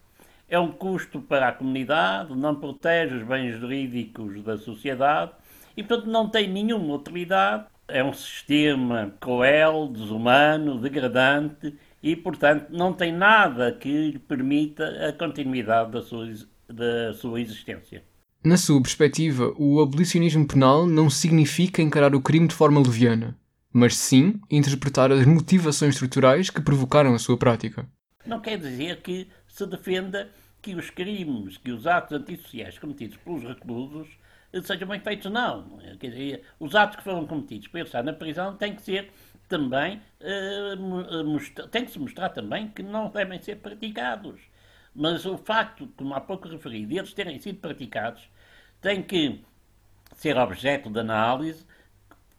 é 0.49 0.59
um 0.59 0.73
custo 0.73 1.21
para 1.21 1.49
a 1.49 1.53
comunidade, 1.53 2.35
não 2.35 2.55
protege 2.55 3.17
os 3.17 3.23
bens 3.23 3.59
jurídicos 3.59 4.43
da 4.43 4.59
sociedade 4.59 5.33
e, 5.77 5.83
portanto, 5.83 6.11
não 6.11 6.29
tem 6.29 6.49
nenhuma 6.49 6.95
utilidade 6.95 7.67
é 7.91 8.03
um 8.03 8.13
sistema 8.13 9.13
cruel, 9.21 9.89
desumano, 9.89 10.79
degradante 10.79 11.75
e, 12.03 12.17
portanto, 12.17 12.69
não 12.71 12.93
tem 12.93 13.13
nada 13.13 13.73
que 13.73 14.13
lhe 14.13 14.19
permita 14.19 15.09
a 15.09 15.13
continuidade 15.13 15.91
da 15.91 16.03
sua, 16.03 16.27
da 16.69 17.13
sua 17.15 17.41
existência. 17.41 18.05
Na 18.43 18.57
sua 18.57 18.81
perspectiva, 18.81 19.53
o 19.59 19.83
abolicionismo 19.83 20.49
penal 20.49 20.87
não 20.87 21.11
significa 21.11 21.83
encarar 21.83 22.15
o 22.15 22.23
crime 22.23 22.49
de 22.49 22.55
forma 22.55 22.81
leviana, 22.81 23.37
mas 23.71 23.95
sim 23.95 24.41
interpretar 24.51 25.13
as 25.13 25.27
motivações 25.27 25.95
estruturais 25.95 26.49
que 26.49 26.63
provocaram 26.63 27.15
a 27.15 27.19
sua 27.19 27.37
prática. 27.37 27.87
Não 28.25 28.41
quer 28.41 28.59
dizer 28.59 29.03
que 29.03 29.29
se 29.47 29.67
defenda 29.67 30.31
que 30.63 30.75
os 30.75 30.89
crimes, 30.89 31.59
que 31.59 31.71
os 31.71 31.87
atos 31.87 32.17
antissociais 32.17 32.79
cometidos 32.79 33.19
pelos 33.19 33.43
reclusos 33.43 34.09
sejam 34.65 34.89
bem 34.89 35.01
feitos, 35.01 35.31
não. 35.31 35.79
Quer 35.99 36.09
dizer, 36.09 36.43
os 36.59 36.75
atos 36.75 36.97
que 36.97 37.05
foram 37.05 37.27
cometidos 37.27 37.69
para 37.69 37.83
estar 37.83 38.03
na 38.03 38.15
prisão 38.15 38.57
têm 38.57 38.75
que 38.75 38.81
ser 38.81 39.11
também, 39.49 40.01
uh, 40.23 41.69
tem 41.69 41.85
que 41.85 41.91
se 41.91 41.99
mostrar 41.99 42.31
também 42.31 42.69
que 42.69 42.83
não 42.83 43.11
devem 43.11 43.39
ser 43.43 43.57
praticados. 43.57 44.41
Mas 44.95 45.25
o 45.25 45.39
facto, 45.39 45.89
como 45.97 46.15
há 46.15 46.21
pouco 46.21 46.49
referi, 46.49 46.85
de 46.85 46.99
eles 46.99 47.15
terem 47.15 47.39
sido 47.39 47.59
praticados, 47.61 48.29
tem 48.81 49.03
que 49.03 49.41
ser 50.15 50.37
objeto 50.37 50.91
de 50.91 51.01
análise 51.01 51.65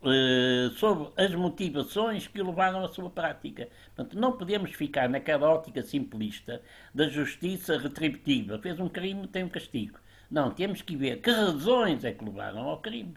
uh, 0.01 0.70
sobre 0.72 1.10
as 1.15 1.34
motivações 1.34 2.27
que 2.27 2.41
levaram 2.41 2.84
à 2.84 2.88
sua 2.88 3.10
prática. 3.10 3.70
Portanto, 3.96 4.20
não 4.20 4.34
podemos 4.34 4.72
ficar 4.72 5.08
naquela 5.08 5.50
ótica 5.50 5.81
simplista 5.81 6.62
da 6.93 7.08
justiça 7.08 7.77
retributiva. 7.77 8.60
Fez 8.60 8.79
um 8.79 8.89
crime, 8.89 9.27
tem 9.27 9.43
um 9.43 9.50
castigo. 9.50 10.00
Não, 10.29 10.51
temos 10.51 10.81
que 10.81 10.96
ver 10.96 11.22
que 11.22 11.29
razões 11.29 12.03
é 12.03 12.12
que 12.12 12.24
levaram 12.24 12.62
ao 12.62 12.81
crime. 12.81 13.13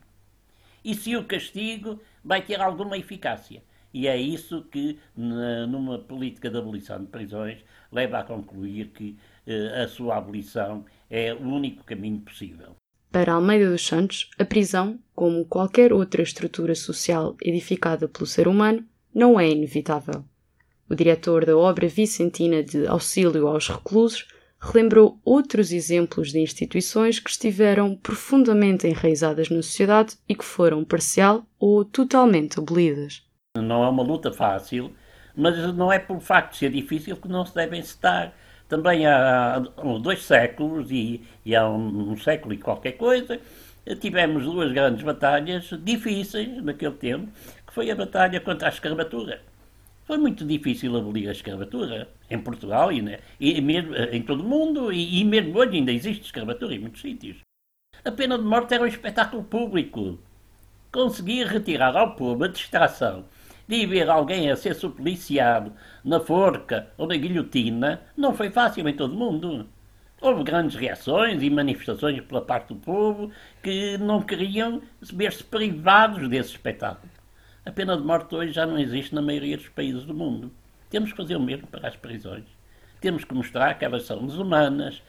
E 0.84 0.94
se 0.94 1.16
o 1.16 1.24
castigo 1.24 2.00
vai 2.22 2.42
ter 2.42 2.60
alguma 2.60 2.98
eficácia. 2.98 3.62
E 3.94 4.08
é 4.08 4.16
isso 4.16 4.64
que, 4.72 4.98
numa 5.16 6.00
política 6.00 6.50
de 6.50 6.58
abolição 6.58 6.98
de 6.98 7.06
prisões, 7.06 7.58
leva 7.92 8.18
a 8.18 8.24
concluir 8.24 8.88
que 8.88 9.16
eh, 9.46 9.82
a 9.84 9.86
sua 9.86 10.16
abolição 10.16 10.84
é 11.08 11.32
o 11.32 11.42
único 11.42 11.84
caminho 11.84 12.18
possível. 12.18 12.74
Para 13.12 13.34
Almeida 13.34 13.70
dos 13.70 13.86
Santos, 13.86 14.28
a 14.36 14.44
prisão, 14.44 14.98
como 15.14 15.44
qualquer 15.44 15.92
outra 15.92 16.22
estrutura 16.22 16.74
social 16.74 17.36
edificada 17.40 18.08
pelo 18.08 18.26
ser 18.26 18.48
humano, 18.48 18.84
não 19.14 19.38
é 19.38 19.48
inevitável. 19.48 20.24
O 20.90 20.96
diretor 20.96 21.46
da 21.46 21.56
obra 21.56 21.86
vicentina 21.86 22.64
de 22.64 22.88
auxílio 22.88 23.46
aos 23.46 23.68
reclusos 23.68 24.26
relembrou 24.58 25.20
outros 25.24 25.70
exemplos 25.70 26.32
de 26.32 26.40
instituições 26.40 27.20
que 27.20 27.30
estiveram 27.30 27.94
profundamente 27.94 28.88
enraizadas 28.88 29.48
na 29.50 29.62
sociedade 29.62 30.16
e 30.28 30.34
que 30.34 30.44
foram 30.44 30.84
parcial 30.84 31.46
ou 31.60 31.84
totalmente 31.84 32.58
abolidas. 32.58 33.23
Não 33.56 33.84
é 33.84 33.88
uma 33.88 34.02
luta 34.02 34.32
fácil, 34.32 34.92
mas 35.36 35.56
não 35.76 35.92
é 35.92 35.96
por 36.00 36.20
facto 36.20 36.52
de 36.52 36.58
ser 36.58 36.72
difícil 36.72 37.16
que 37.16 37.28
não 37.28 37.46
se 37.46 37.54
devem 37.54 37.80
citar. 37.84 38.34
Também 38.68 39.06
há 39.06 39.60
dois 40.02 40.24
séculos 40.24 40.90
e, 40.90 41.22
e 41.44 41.54
há 41.54 41.68
um, 41.68 42.10
um 42.10 42.16
século 42.16 42.52
e 42.52 42.58
qualquer 42.58 42.92
coisa, 42.92 43.40
tivemos 44.00 44.42
duas 44.42 44.72
grandes 44.72 45.04
batalhas 45.04 45.70
difíceis 45.84 46.64
naquele 46.64 46.96
tempo, 46.96 47.28
que 47.64 47.72
foi 47.72 47.92
a 47.92 47.94
batalha 47.94 48.40
contra 48.40 48.66
a 48.66 48.72
escravatura. 48.72 49.40
Foi 50.04 50.18
muito 50.18 50.44
difícil 50.44 50.96
abolir 50.96 51.28
a 51.28 51.32
escravatura 51.32 52.08
em 52.28 52.40
Portugal 52.40 52.90
e, 52.90 53.00
né, 53.00 53.20
e 53.38 53.60
mesmo 53.60 53.94
eh, 53.94 54.16
em 54.16 54.22
todo 54.22 54.40
o 54.42 54.48
mundo, 54.48 54.92
e, 54.92 55.20
e, 55.20 55.24
mesmo 55.24 55.56
hoje 55.56 55.76
ainda 55.76 55.92
existe 55.92 56.24
escravatura 56.24 56.74
em 56.74 56.80
muitos 56.80 57.00
sítios. 57.00 57.36
A 58.04 58.10
pena 58.10 58.36
de 58.36 58.44
morte 58.44 58.74
era 58.74 58.82
um 58.82 58.86
espetáculo 58.88 59.44
público. 59.44 60.18
Conseguir 60.90 61.46
retirar 61.46 61.96
ao 61.96 62.16
povo 62.16 62.42
a 62.44 62.48
distração 62.48 63.24
de 63.66 63.86
ver 63.86 64.08
alguém 64.08 64.50
a 64.50 64.56
ser 64.56 64.74
supliciado 64.74 65.72
na 66.04 66.20
forca 66.20 66.88
ou 66.96 67.06
na 67.06 67.16
guilhotina 67.16 68.02
não 68.16 68.34
foi 68.34 68.50
fácil 68.50 68.88
em 68.88 68.94
todo 68.94 69.14
o 69.14 69.18
mundo. 69.18 69.66
Houve 70.20 70.42
grandes 70.42 70.76
reações 70.76 71.42
e 71.42 71.50
manifestações 71.50 72.20
pela 72.22 72.40
parte 72.40 72.68
do 72.68 72.76
povo 72.76 73.30
que 73.62 73.98
não 73.98 74.22
queriam 74.22 74.80
ver-se 75.00 75.44
privados 75.44 76.28
desse 76.28 76.50
espetáculo. 76.50 77.12
A 77.66 77.70
pena 77.72 77.96
de 77.96 78.02
morte 78.02 78.34
hoje 78.34 78.52
já 78.52 78.66
não 78.66 78.78
existe 78.78 79.14
na 79.14 79.22
maioria 79.22 79.56
dos 79.56 79.68
países 79.68 80.04
do 80.04 80.14
mundo. 80.14 80.52
Temos 80.90 81.10
que 81.10 81.16
fazer 81.16 81.36
o 81.36 81.40
mesmo 81.40 81.66
para 81.66 81.88
as 81.88 81.96
prisões. 81.96 82.44
Temos 83.00 83.24
que 83.24 83.34
mostrar 83.34 83.74
que 83.74 83.84
elas 83.84 84.04
são 84.04 84.26
desumanas, 84.26 85.02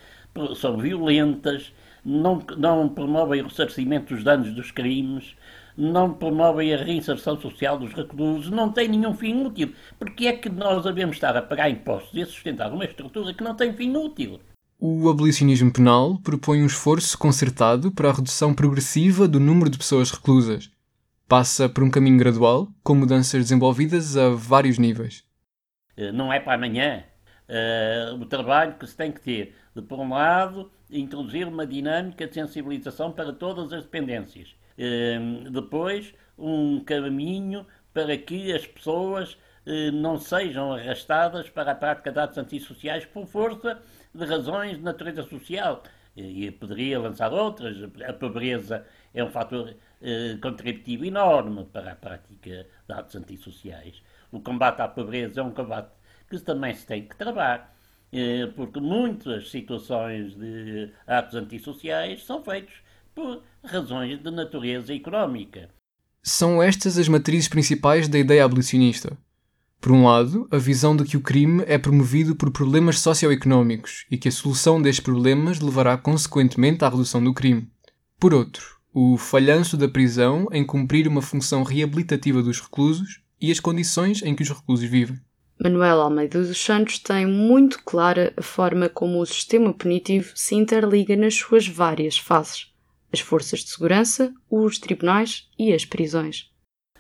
são 0.56 0.78
violentas, 0.78 1.74
não, 2.04 2.42
não 2.58 2.90
promovem 2.90 3.42
o 3.42 3.46
ressarcimento 3.46 4.14
dos 4.14 4.24
danos 4.24 4.54
dos 4.54 4.72
crimes, 4.72 5.36
não 5.78 6.14
promovem 6.14 6.74
a 6.74 6.78
reinserção 6.78 7.40
social 7.40 7.78
dos 7.78 7.94
reclusos, 7.94 8.52
não 8.52 8.72
têm 8.72 8.88
nenhum 8.88 9.14
fim 9.14 9.46
útil. 9.46 9.74
Porque 10.00 10.28
é 10.28 10.34
que 10.34 10.50
nós 10.50 10.84
devemos 10.84 11.16
estar 11.16 11.36
a 11.36 11.42
pagar 11.42 11.70
impostos 11.70 12.14
e 12.14 12.22
a 12.22 12.26
sustentar 12.26 12.72
uma 12.72 12.86
estrutura 12.86 13.34
que 13.34 13.44
não 13.44 13.56
tem 13.56 13.74
fim 13.74 13.96
útil? 13.96 14.40
O 14.80 15.10
abolicionismo 15.10 15.72
penal 15.72 16.18
propõe 16.20 16.62
um 16.62 16.66
esforço 16.66 17.18
concertado 17.18 17.92
para 17.92 18.10
a 18.10 18.14
redução 18.14 18.54
progressiva 18.54 19.28
do 19.28 19.40
número 19.40 19.70
de 19.70 19.78
pessoas 19.78 20.12
reclusas, 20.12 20.70
passa 21.28 21.68
por 21.70 21.84
um 21.84 21.90
caminho 21.90 22.18
gradual, 22.18 22.68
com 22.84 22.94
mudanças 22.94 23.42
desenvolvidas 23.42 24.18
a 24.18 24.30
vários 24.30 24.78
níveis. 24.78 25.24
Eh, 25.98 26.12
não 26.12 26.32
é 26.32 26.40
para 26.40 26.56
amanhã. 26.56 27.04
Uh, 27.48 28.16
o 28.16 28.26
trabalho 28.26 28.76
que 28.76 28.88
se 28.88 28.98
tem 28.98 29.12
que 29.12 29.22
ter, 29.22 29.56
de 29.76 29.82
por 29.82 30.00
um 30.00 30.10
lado, 30.10 30.72
introduzir 30.90 31.48
uma 31.48 31.66
dinâmica 31.66 32.28
de 32.28 32.34
sensibilização 32.34 33.12
para 33.12 33.32
todas 33.32 33.72
as 33.72 33.84
dependências. 33.84 34.56
Uh, 34.78 35.50
depois, 35.50 36.14
um 36.38 36.84
caminho 36.84 37.66
para 37.94 38.18
que 38.18 38.54
as 38.54 38.66
pessoas 38.68 39.34
uh, 39.66 39.92
não 39.94 40.18
sejam 40.18 40.74
arrastadas 40.74 41.50
para 41.50 41.72
a 41.72 41.76
prática 41.76 42.12
de 42.12 42.20
atos 42.20 42.38
antissociais 42.38 43.06
por 43.06 43.26
força 43.26 43.82
de 44.14 44.26
razões 44.26 44.78
de 44.78 44.84
natureza 44.84 45.24
social. 45.24 45.84
E 46.16 46.50
poderia 46.50 46.98
lançar 46.98 47.34
outras. 47.34 47.76
A 48.08 48.14
pobreza 48.14 48.86
é 49.14 49.22
um 49.22 49.30
fator 49.30 49.76
eh, 50.02 50.38
contributivo 50.42 51.06
enorme 51.06 51.66
para 51.66 51.94
a 51.94 51.96
prática 51.96 52.68
de 52.88 52.94
atos 52.94 53.16
antissociais. 53.16 54.02
O 54.32 54.40
combate 54.40 54.82
à 54.82 54.88
pobreza 54.88 55.42
é 55.42 55.44
um 55.44 55.52
combate 55.52 55.92
que 56.30 56.38
também 56.40 56.74
se 56.76 56.86
tem 56.86 57.08
que 57.08 57.16
travar, 57.16 57.76
eh, 58.14 58.48
porque 58.56 58.80
muitas 58.80 59.50
situações 59.50 60.36
de 60.36 60.92
atos 61.08 61.36
antissociais 61.36 62.24
são 62.24 62.44
feitos 62.44 62.82
por 63.16 63.42
razões 63.64 64.22
de 64.22 64.30
natureza 64.30 64.94
económica. 64.94 65.70
São 66.22 66.62
estas 66.62 66.98
as 66.98 67.08
matrizes 67.08 67.48
principais 67.48 68.08
da 68.10 68.20
ideia 68.20 68.44
abolicionista. 68.44 69.18
Por 69.80 69.92
um 69.92 70.06
lado, 70.06 70.48
a 70.52 70.58
visão 70.58 70.96
de 70.96 71.06
que 71.06 71.16
o 71.16 71.22
crime 71.22 71.64
é 71.68 71.78
promovido 71.78 72.36
por 72.36 72.52
problemas 72.52 73.00
socioeconómicos 73.00 74.06
e 74.12 74.18
que 74.18 74.28
a 74.28 74.32
solução 74.32 74.82
destes 74.82 75.04
problemas 75.04 75.60
levará 75.60 75.96
consequentemente 75.98 76.84
à 76.84 76.90
redução 76.90 77.24
do 77.24 77.34
crime. 77.34 77.70
Por 78.20 78.34
outro, 78.34 78.78
o 78.94 79.18
falhanço 79.18 79.78
da 79.78 79.88
prisão 79.88 80.48
em 80.52 80.66
cumprir 80.66 81.08
uma 81.08 81.22
função 81.22 81.64
reabilitativa 81.64 82.42
dos 82.42 82.60
reclusos 82.60 83.22
e 83.40 83.52
as 83.52 83.60
condições 83.60 84.24
em 84.24 84.36
que 84.36 84.44
os 84.44 84.50
reclusos 84.50 84.90
vivem. 84.90 85.20
Manuel 85.62 86.02
Almeida 86.02 86.44
dos 86.44 86.58
Santos 86.58 87.00
tem 87.00 87.26
muito 87.26 87.82
clara 87.84 88.34
a 88.36 88.42
forma 88.42 88.90
como 88.90 89.22
o 89.22 89.26
sistema 89.26 89.74
punitivo 89.74 90.32
se 90.36 90.56
interliga 90.56 91.16
nas 91.16 91.36
suas 91.36 91.68
várias 91.68 92.18
fases: 92.18 92.74
as 93.16 93.22
forças 93.22 93.62
de 93.62 93.70
segurança, 93.70 94.34
os 94.50 94.78
tribunais 94.78 95.50
e 95.58 95.74
as 95.74 95.86
prisões. 95.86 96.52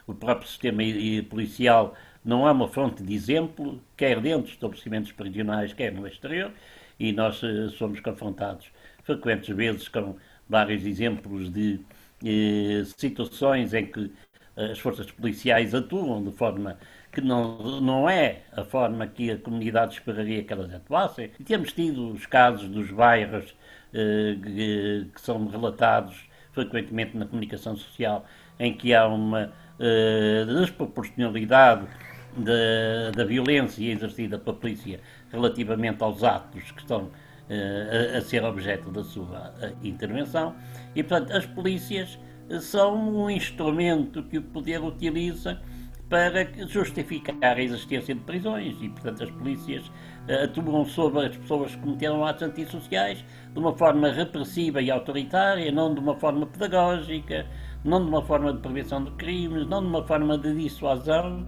O 0.07 0.13
próprio 0.13 0.47
sistema 0.47 0.81
policial 1.29 1.93
não 2.23 2.47
é 2.47 2.51
uma 2.53 2.69
fonte 2.69 3.03
de 3.03 3.13
exemplo, 3.13 3.81
quer 3.97 4.21
dentro 4.21 4.43
dos 4.43 4.51
estabelecimentos 4.51 5.11
prisionais, 5.11 5.73
quer 5.73 5.91
no 5.91 6.07
exterior, 6.07 6.53
e 6.97 7.11
nós 7.11 7.43
eh, 7.43 7.67
somos 7.77 7.99
confrontados 7.99 8.67
frequentes 9.03 9.53
vezes 9.53 9.89
com 9.89 10.15
vários 10.47 10.85
exemplos 10.85 11.51
de 11.51 11.81
eh, 12.23 12.85
situações 12.97 13.73
em 13.73 13.85
que 13.85 14.09
eh, 14.55 14.71
as 14.71 14.79
forças 14.79 15.11
policiais 15.11 15.75
atuam 15.75 16.23
de 16.23 16.31
forma 16.31 16.77
que 17.15 17.21
não, 17.21 17.79
não 17.79 18.09
é 18.09 18.41
a 18.51 18.63
forma 18.65 19.07
que 19.07 19.31
a 19.31 19.37
comunidade 19.37 19.93
esperaria 19.93 20.43
que 20.43 20.51
elas 20.51 20.73
atuassem. 20.73 21.31
E 21.39 21.43
temos 21.43 21.71
tido 21.71 22.11
os 22.11 22.25
casos 22.25 22.67
dos 22.67 22.91
bairros 22.91 23.55
eh, 23.93 24.35
que, 24.43 25.07
que, 25.15 25.21
são 25.21 25.47
relatados 25.47 26.29
frequentemente 26.51 27.17
na 27.17 27.25
comunicação 27.25 27.75
social, 27.77 28.25
em 28.59 28.73
que 28.73 28.93
há 28.93 29.07
uma 29.07 29.53
eh, 29.79 30.45
desproporcionalidade 30.45 31.87
da, 32.35 33.11
da 33.15 33.23
violência 33.23 33.89
exercida 33.89 34.37
pela 34.37 34.55
polícia 34.55 34.99
relativamente 35.31 36.03
aos 36.03 36.21
atos 36.23 36.71
que 36.71 36.81
estão 36.81 37.09
eh, 37.49 38.11
a, 38.15 38.17
a, 38.17 38.21
ser 38.21 38.43
objeto 38.43 38.91
da 38.91 39.03
sua 39.03 39.53
eh, 39.61 39.71
intervenção. 39.83 40.53
E, 40.93 41.01
portanto, 41.01 41.31
as 41.31 41.45
polícias 41.45 42.19
são 42.59 43.23
um 43.23 43.29
instrumento 43.29 44.21
que 44.23 44.37
o 44.37 44.41
poder 44.41 44.83
utiliza 44.83 45.61
para 46.09 46.45
justificar 46.67 47.35
a 47.41 47.61
existência 47.61 48.13
de 48.13 48.21
prisões 48.21 48.75
e, 48.81 48.89
portanto, 48.89 49.23
as 49.23 49.31
polícias 49.31 49.87
uh, 49.87 50.43
atuam 50.43 50.85
sobre 50.85 51.25
as 51.25 51.37
pessoas 51.37 51.75
que 51.75 51.81
cometeram 51.81 52.25
atos 52.25 52.43
antissociais 52.43 53.25
de 53.51 53.59
uma 53.59 53.75
forma 53.75 54.11
repressiva 54.11 54.81
e 54.81 54.91
autoritária, 54.91 55.71
não 55.71 55.93
de 55.93 55.99
uma 55.99 56.15
forma 56.15 56.45
pedagógica, 56.45 57.45
não 57.83 58.03
de 58.03 58.09
uma 58.09 58.21
forma 58.21 58.53
de 58.53 58.59
prevenção 58.59 59.03
de 59.03 59.11
crimes, 59.11 59.67
não 59.67 59.81
de 59.81 59.87
uma 59.87 60.05
forma 60.05 60.37
de 60.37 60.53
dissuasão. 60.53 61.47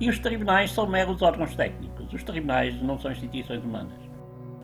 E 0.00 0.08
os 0.08 0.18
tribunais 0.18 0.72
são 0.72 0.86
meros 0.86 1.22
órgãos 1.22 1.54
técnicos. 1.54 2.12
Os 2.12 2.22
tribunais 2.24 2.80
não 2.82 2.98
são 2.98 3.12
instituições 3.12 3.62
humanas 3.62 4.04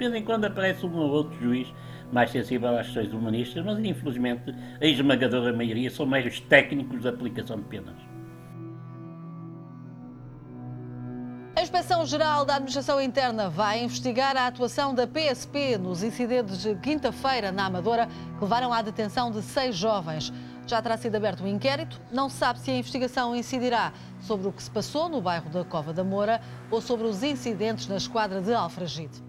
vez 0.01 0.15
em 0.15 0.25
quando 0.25 0.47
aparece 0.47 0.87
um 0.87 0.97
ou 0.97 1.11
outro 1.11 1.39
juiz 1.39 1.73
mais 2.11 2.31
sensível 2.31 2.77
às 2.77 2.87
questões 2.87 3.13
humanistas, 3.13 3.65
mas 3.65 3.79
infelizmente 3.79 4.55
a 4.81 4.87
esmagadora 4.87 5.53
maioria 5.53 5.91
são 5.91 6.07
meros 6.07 6.41
técnicos 6.41 7.03
de 7.03 7.09
aplicação 7.09 7.59
de 7.59 7.65
penas. 7.65 8.10
Inspeção-Geral 11.71 12.45
da 12.45 12.57
Administração 12.57 13.01
Interna 13.01 13.49
vai 13.49 13.85
investigar 13.85 14.37
a 14.37 14.49
atuação 14.49 14.93
da 14.93 15.07
PSP 15.07 15.79
nos 15.79 16.03
incidentes 16.03 16.59
de 16.59 16.75
quinta-feira 16.75 17.53
na 17.53 17.67
Amadora 17.67 18.09
que 18.37 18.43
levaram 18.43 18.73
à 18.73 18.83
detenção 18.83 19.31
de 19.31 19.41
seis 19.41 19.77
jovens. 19.77 20.33
Já 20.67 20.83
terá 20.83 20.97
sido 20.97 21.15
aberto 21.15 21.45
um 21.45 21.47
inquérito, 21.47 22.01
não 22.11 22.29
se 22.29 22.39
sabe 22.39 22.59
se 22.59 22.73
a 22.73 22.75
investigação 22.77 23.37
incidirá 23.37 23.93
sobre 24.21 24.49
o 24.49 24.53
que 24.53 24.61
se 24.61 24.69
passou 24.69 25.09
no 25.09 25.21
bairro 25.23 25.49
da 25.49 25.65
Cova 25.65 25.93
da 25.93 26.03
Moura 26.03 26.41
ou 26.73 26.81
sobre 26.81 27.07
os 27.07 27.23
incidentes 27.23 27.87
na 27.87 27.99
esquadra 27.99 28.41
de 28.41 28.53
Alfragide. 28.53 29.23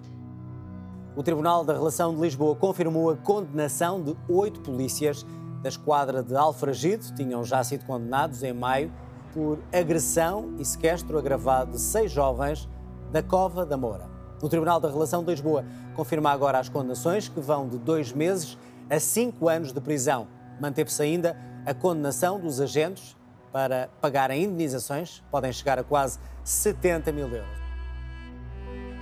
O 1.15 1.21
Tribunal 1.21 1.63
da 1.63 1.73
Relação 1.73 2.15
de 2.15 2.21
Lisboa 2.21 2.55
confirmou 2.55 3.11
a 3.11 3.17
condenação 3.17 4.01
de 4.01 4.17
oito 4.27 4.61
polícias 4.61 5.23
da 5.61 5.69
esquadra 5.69 6.23
de 6.23 6.35
Alfragide, 6.35 7.13
tinham 7.13 7.43
já 7.43 7.63
sido 7.63 7.85
condenados 7.85 8.41
em 8.41 8.51
maio 8.51 8.91
por 9.33 9.59
agressão 9.73 10.55
e 10.59 10.65
sequestro 10.65 11.17
agravado 11.17 11.71
de 11.71 11.79
seis 11.79 12.11
jovens 12.11 12.67
da 13.11 13.21
Cova 13.21 13.65
da 13.65 13.77
Moura. 13.77 14.09
O 14.41 14.49
Tribunal 14.49 14.79
da 14.79 14.89
Relação 14.89 15.23
de 15.23 15.31
Lisboa 15.31 15.65
confirma 15.95 16.31
agora 16.31 16.59
as 16.59 16.69
condenações, 16.69 17.27
que 17.27 17.39
vão 17.39 17.67
de 17.67 17.77
dois 17.77 18.11
meses 18.11 18.57
a 18.89 18.99
cinco 18.99 19.47
anos 19.47 19.71
de 19.71 19.79
prisão. 19.79 20.27
Manteve-se 20.59 21.01
ainda 21.01 21.37
a 21.65 21.73
condenação 21.73 22.39
dos 22.39 22.59
agentes 22.59 23.15
para 23.51 23.89
pagarem 23.99 24.43
indenizações, 24.43 25.21
podem 25.29 25.51
chegar 25.51 25.77
a 25.77 25.83
quase 25.83 26.17
70 26.43 27.11
mil 27.11 27.27
euros. 27.27 27.61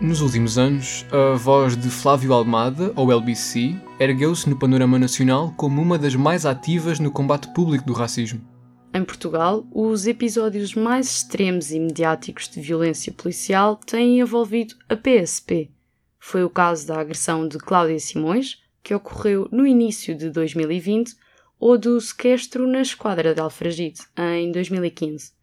Nos 0.01 0.21
últimos 0.21 0.57
anos, 0.57 1.05
a 1.11 1.35
voz 1.35 1.75
de 1.75 1.89
Flávio 1.89 2.33
Almada, 2.33 2.93
ou 2.95 3.11
LBC, 3.11 3.75
ergueu-se 3.99 4.49
no 4.49 4.57
panorama 4.57 4.97
nacional 4.97 5.53
como 5.57 5.81
uma 5.81 5.97
das 5.97 6.15
mais 6.15 6.45
ativas 6.45 6.99
no 6.99 7.11
combate 7.11 7.53
público 7.53 7.85
do 7.85 7.93
racismo. 7.93 8.41
Em 8.91 9.05
Portugal, 9.05 9.67
os 9.71 10.07
episódios 10.07 10.73
mais 10.73 11.07
extremos 11.07 11.71
e 11.71 11.79
mediáticos 11.79 12.49
de 12.49 12.59
violência 12.59 13.13
policial 13.13 13.75
têm 13.75 14.19
envolvido 14.19 14.75
a 14.89 14.95
PSP. 14.95 15.69
Foi 16.17 16.43
o 16.43 16.49
caso 16.49 16.87
da 16.87 16.99
agressão 16.99 17.47
de 17.47 17.59
Cláudia 17.59 17.99
Simões, 17.99 18.63
que 18.81 18.95
ocorreu 18.95 19.47
no 19.51 19.67
início 19.67 20.15
de 20.15 20.31
2020, 20.31 21.15
ou 21.59 21.77
do 21.77 22.01
sequestro 22.01 22.65
na 22.65 22.81
esquadra 22.81 23.35
de 23.35 23.39
Alfragide, 23.39 24.01
em 24.17 24.51
2015. 24.51 25.33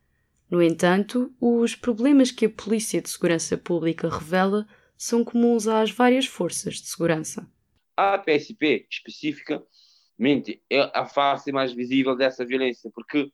No 0.51 0.61
entanto, 0.61 1.33
os 1.41 1.77
problemas 1.77 2.33
que 2.33 2.47
a 2.47 2.51
Polícia 2.51 3.01
de 3.01 3.09
Segurança 3.09 3.57
Pública 3.57 4.09
revela 4.09 4.67
são 4.97 5.25
comuns 5.25 5.69
às 5.69 5.91
várias 5.91 6.27
forças 6.27 6.75
de 6.75 6.89
segurança. 6.89 7.49
A 7.97 8.19
PSP, 8.19 8.87
especificamente, 8.91 10.63
é 10.69 10.91
a 10.93 11.05
face 11.07 11.53
mais 11.53 11.73
visível 11.73 12.17
dessa 12.17 12.45
violência, 12.45 12.91
porque 12.95 13.31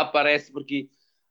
aparece 0.00 0.52
porque 0.52 0.88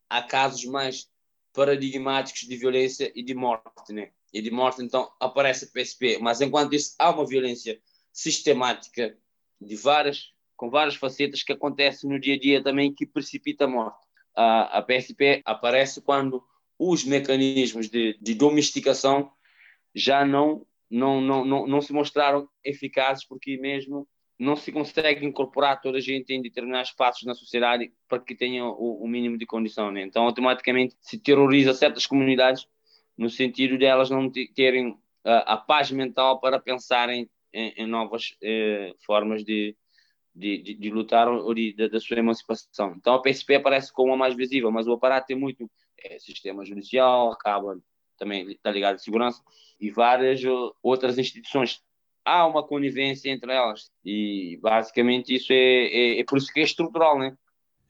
há 0.10 0.22
casos 0.22 0.66
mais 0.66 1.10
paradigmáticos 1.54 2.42
de 2.42 2.56
violência 2.56 3.12
e 3.16 3.24
de 3.24 3.34
morte, 3.34 3.94
né? 3.94 4.12
E 4.34 4.42
de 4.42 4.50
morte, 4.50 4.82
então, 4.82 5.12
aparece 5.20 5.66
a 5.66 5.68
PSP. 5.68 6.18
Mas, 6.20 6.42
enquanto 6.42 6.74
isso, 6.74 6.96
há 6.98 7.12
uma 7.12 7.26
violência 7.26 7.80
sistemática 8.12 9.16
de 9.62 9.76
várias, 9.76 10.32
com 10.56 10.70
várias 10.70 10.96
facetas 10.96 11.44
que 11.44 11.54
acontece 11.54 12.08
no 12.08 12.20
dia 12.20 12.36
a 12.36 12.40
dia 12.40 12.64
também 12.64 12.94
que 12.94 13.06
precipita 13.06 13.66
a 13.66 13.68
morte 13.68 14.04
a, 14.36 14.80
a 14.80 14.82
PSP 14.82 15.42
aparece 15.46 16.02
quando 16.02 16.44
os 16.78 17.04
mecanismos 17.04 17.90
de, 17.90 18.18
de 18.22 18.34
domesticação 18.34 19.32
já 19.94 20.26
não, 20.26 20.66
não, 20.90 21.22
não, 21.22 21.46
não, 21.46 21.68
não 21.68 21.82
se 21.82 21.94
mostraram 21.94 22.50
eficazes, 22.64 23.26
porque 23.26 23.58
mesmo 23.58 24.08
não 24.38 24.56
se 24.56 24.72
consegue 24.72 25.26
incorporar 25.26 25.80
toda 25.82 25.98
a 25.98 26.02
gente 26.02 26.34
em 26.34 26.42
determinados 26.42 26.90
espaços 26.90 27.24
na 27.24 27.34
sociedade 27.34 27.94
para 28.08 28.20
que 28.20 28.36
tenham 28.36 28.70
o, 28.72 29.04
o 29.04 29.08
mínimo 29.08 29.38
de 29.38 29.46
condição. 29.46 29.92
Né? 29.92 30.02
Então, 30.02 30.26
automaticamente, 30.26 30.96
se 31.00 31.20
terroriza 31.20 31.74
certas 31.74 32.06
comunidades 32.06 32.68
no 33.18 33.30
sentido 33.30 33.78
de 33.78 33.86
elas 33.86 34.10
não 34.10 34.32
terem 34.56 34.98
a, 35.24 35.54
a 35.54 35.58
paz 35.58 35.92
mental 35.92 36.40
para 36.40 36.60
pensarem 36.60 37.30
em, 37.54 37.74
em 37.78 37.88
novas 37.88 38.36
eh, 38.42 38.94
formas 39.06 39.44
de, 39.44 39.76
de, 40.36 40.58
de, 40.58 40.74
de 40.74 40.90
lutar 40.90 41.28
ou 41.28 41.54
de, 41.54 41.74
da 41.74 42.00
sua 42.00 42.18
emancipação. 42.18 42.96
Então 42.98 43.14
a 43.14 43.22
PSP 43.22 43.56
aparece 43.56 43.94
como 43.94 44.14
a 44.14 44.18
mais 44.18 44.36
visível, 44.36 44.72
mas 44.72 44.88
o 44.88 44.94
aparato 44.94 45.28
tem 45.28 45.38
muito 45.38 45.70
é, 45.98 46.18
sistema 46.20 46.66
judicial, 46.66 47.32
acaba 47.32 47.80
também 48.18 48.50
está 48.52 48.72
ligado 48.72 48.96
à 48.96 48.98
segurança 48.98 49.42
e 49.80 49.90
várias 49.90 50.42
outras 50.82 51.18
instituições. 51.18 51.84
Há 52.26 52.48
uma 52.48 52.66
conivência 52.66 53.30
entre 53.30 53.52
elas 53.52 53.92
e 54.06 54.58
basicamente 54.62 55.36
isso 55.36 55.52
é, 55.52 55.56
é, 55.56 56.20
é 56.20 56.24
por 56.24 56.38
isso 56.38 56.52
que 56.54 56.60
é 56.60 56.64
estrutural, 56.64 57.20
né? 57.20 57.36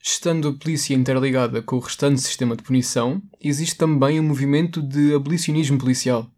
Estando 0.02 0.50
a 0.50 0.54
polícia 0.54 0.94
interligada 0.94 1.62
com 1.62 1.78
o 1.78 1.80
restante 1.80 2.20
sistema 2.20 2.58
de 2.58 2.64
punição, 2.64 3.22
existe 3.40 3.78
também 3.78 4.20
um 4.20 4.24
movimento 4.24 4.82
de 4.82 5.14
abolicionismo 5.14 5.78
policial. 5.78 6.30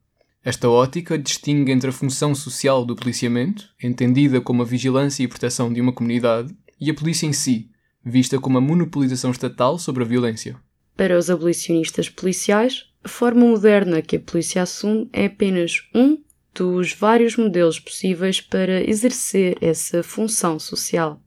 Esta 0.44 0.70
ótica 0.70 1.18
distingue 1.18 1.72
entre 1.72 1.90
a 1.90 1.94
função 1.94 2.36
social 2.36 2.86
do 2.86 2.96
policiamento, 2.96 3.68
entendida 3.82 4.40
como 4.40 4.62
a 4.62 4.66
vigilância 4.66 5.24
e 5.24 5.28
proteção 5.28 5.74
de 5.74 5.82
uma 5.82 5.92
comunidade, 5.92 6.56
e 6.80 6.92
a 6.92 6.94
polícia 6.94 7.26
em 7.26 7.34
si, 7.34 7.72
vista 8.04 8.40
como 8.40 8.60
a 8.60 8.62
monopolização 8.62 9.32
estatal 9.32 9.80
sobre 9.80 10.04
a 10.04 10.06
violência. 10.06 10.56
Para 10.96 11.18
os 11.18 11.32
abolicionistas 11.32 12.08
policiais, 12.08 12.86
a 13.04 13.08
forma 13.08 13.42
moderna 13.42 14.04
que 14.04 14.18
a 14.18 14.20
polícia 14.20 14.62
assume 14.62 15.10
é 15.12 15.26
apenas 15.26 15.82
um 15.96 16.24
dos 16.56 16.94
vários 16.94 17.36
modelos 17.36 17.80
possíveis 17.80 18.40
para 18.40 18.82
exercer 18.90 19.58
essa 19.62 20.02
função 20.02 20.58
social. 20.58 21.20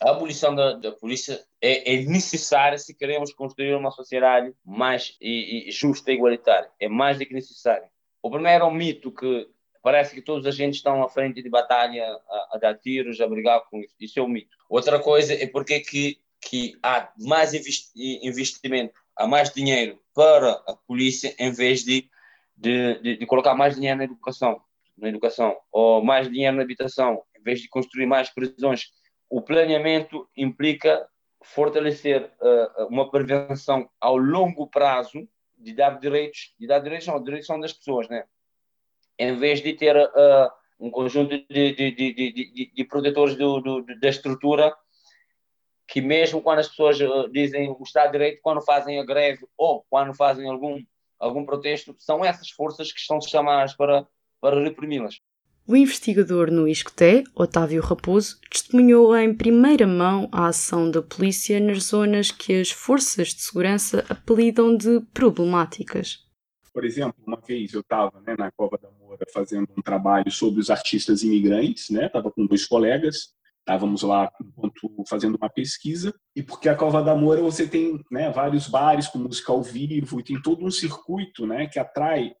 A 0.00 0.10
abolição 0.10 0.54
da, 0.54 0.74
da 0.74 0.92
polícia 0.92 1.42
é, 1.60 1.94
é, 1.94 2.04
necessária 2.04 2.78
se 2.78 2.94
queremos 2.94 3.32
construir 3.32 3.74
uma 3.74 3.90
sociedade 3.90 4.54
mais 4.64 5.16
e, 5.20 5.68
e 5.68 5.72
justa 5.72 6.12
e 6.12 6.14
igualitária. 6.14 6.70
É 6.78 6.88
mais 6.88 7.18
do 7.18 7.26
que 7.26 7.34
necessário. 7.34 7.86
O 8.22 8.30
primeiro 8.30 8.64
é 8.64 8.66
um 8.66 8.74
mito 8.74 9.10
que 9.10 9.48
parece 9.82 10.14
que 10.14 10.22
todos 10.22 10.46
os 10.46 10.54
agentes 10.54 10.78
estão 10.78 11.02
à 11.02 11.08
frente 11.08 11.42
de 11.42 11.48
batalha 11.48 12.04
a, 12.04 12.48
a, 12.52 12.58
dar 12.58 12.78
tiros, 12.78 13.20
a 13.20 13.26
brigar 13.26 13.62
com 13.70 13.80
isso. 13.80 13.94
Isso 14.00 14.18
é 14.18 14.22
um 14.22 14.28
mito. 14.28 14.56
Outra 14.68 14.98
coisa 15.00 15.32
é 15.32 15.46
porque 15.46 15.80
que, 15.80 16.18
que 16.40 16.78
há 16.82 17.10
mais 17.18 17.52
investimento 17.54 18.94
há 19.16 19.26
mais 19.26 19.50
dinheiro 19.50 19.98
para 20.14 20.52
a 20.66 20.76
polícia 20.86 21.34
em 21.38 21.50
vez 21.50 21.82
de, 21.82 22.08
de, 22.56 23.00
de, 23.00 23.16
de 23.16 23.26
colocar 23.26 23.54
mais 23.54 23.74
dinheiro 23.74 23.96
na 23.96 24.04
educação, 24.04 24.60
na 24.96 25.08
educação, 25.08 25.56
ou 25.70 26.02
mais 26.02 26.30
dinheiro 26.30 26.56
na 26.56 26.62
habitação, 26.62 27.22
em 27.38 27.42
vez 27.42 27.60
de 27.60 27.68
construir 27.68 28.06
mais 28.06 28.30
prisões. 28.30 28.92
O 29.28 29.42
planeamento 29.42 30.28
implica 30.36 31.06
fortalecer 31.42 32.30
uh, 32.40 32.86
uma 32.88 33.10
prevenção 33.10 33.88
ao 34.00 34.16
longo 34.16 34.66
prazo 34.66 35.28
de 35.56 35.72
dar 35.74 35.98
direitos, 35.98 36.54
de 36.58 36.66
dar 36.66 36.80
direitos, 36.80 37.06
não, 37.06 37.22
direitos 37.22 37.46
são 37.46 37.60
das 37.60 37.72
pessoas, 37.72 38.08
né? 38.08 38.24
Em 39.18 39.36
vez 39.36 39.62
de 39.62 39.72
ter 39.72 39.96
uh, 39.96 40.50
um 40.78 40.90
conjunto 40.90 41.30
de, 41.48 41.72
de, 41.72 41.90
de, 41.90 42.12
de, 42.12 42.72
de 42.74 42.84
protetores 42.84 43.36
do, 43.36 43.60
do, 43.60 44.00
da 44.00 44.08
estrutura 44.08 44.74
que 45.86 46.00
mesmo 46.00 46.42
quando 46.42 46.58
as 46.58 46.68
pessoas 46.68 46.98
dizem 47.30 47.70
o 47.70 47.82
Estado 47.82 48.06
de 48.06 48.12
Direito, 48.12 48.40
quando 48.42 48.60
fazem 48.60 48.98
a 48.98 49.04
greve 49.04 49.46
ou 49.56 49.86
quando 49.88 50.14
fazem 50.14 50.48
algum, 50.50 50.82
algum 51.18 51.44
protesto, 51.44 51.94
são 51.98 52.24
essas 52.24 52.50
forças 52.50 52.92
que 52.92 52.98
estão 52.98 53.20
chamadas 53.20 53.74
para, 53.74 54.06
para 54.40 54.62
reprimi-las. 54.62 55.20
O 55.68 55.74
investigador 55.74 56.48
no 56.48 56.68
ISCTE, 56.68 57.24
Otávio 57.34 57.82
Raposo, 57.82 58.38
testemunhou 58.48 59.16
em 59.16 59.34
primeira 59.34 59.84
mão 59.84 60.28
a 60.30 60.46
ação 60.46 60.88
da 60.88 61.02
polícia 61.02 61.58
nas 61.58 61.84
zonas 61.86 62.30
que 62.30 62.60
as 62.60 62.70
forças 62.70 63.34
de 63.34 63.40
segurança 63.40 64.04
apelidam 64.08 64.76
de 64.76 65.00
problemáticas. 65.12 66.24
Por 66.72 66.84
exemplo, 66.84 67.16
uma 67.26 67.40
vez 67.40 67.72
eu 67.72 67.80
estava 67.80 68.20
né, 68.20 68.36
na 68.38 68.52
Cova 68.52 68.78
da 68.78 68.88
Moura 68.92 69.24
fazendo 69.34 69.66
um 69.76 69.82
trabalho 69.82 70.30
sobre 70.30 70.60
os 70.60 70.70
artistas 70.70 71.24
imigrantes, 71.24 71.90
estava 71.90 72.28
né, 72.28 72.32
com 72.32 72.46
dois 72.46 72.64
colegas, 72.64 73.34
estávamos 73.58 74.02
lá 74.02 74.30
enquanto 74.40 74.88
fazendo 75.08 75.36
uma 75.36 75.50
pesquisa, 75.50 76.14
e 76.36 76.44
porque 76.44 76.68
a 76.68 76.76
Cova 76.76 77.02
da 77.02 77.16
Moura 77.16 77.42
você 77.42 77.66
tem 77.66 78.00
né, 78.08 78.30
vários 78.30 78.68
bares 78.68 79.08
com 79.08 79.18
música 79.18 79.50
ao 79.50 79.64
vivo, 79.64 80.20
e 80.20 80.22
tem 80.22 80.40
todo 80.40 80.64
um 80.64 80.70
circuito 80.70 81.44
né, 81.44 81.66
que 81.66 81.80
atrai 81.80 82.32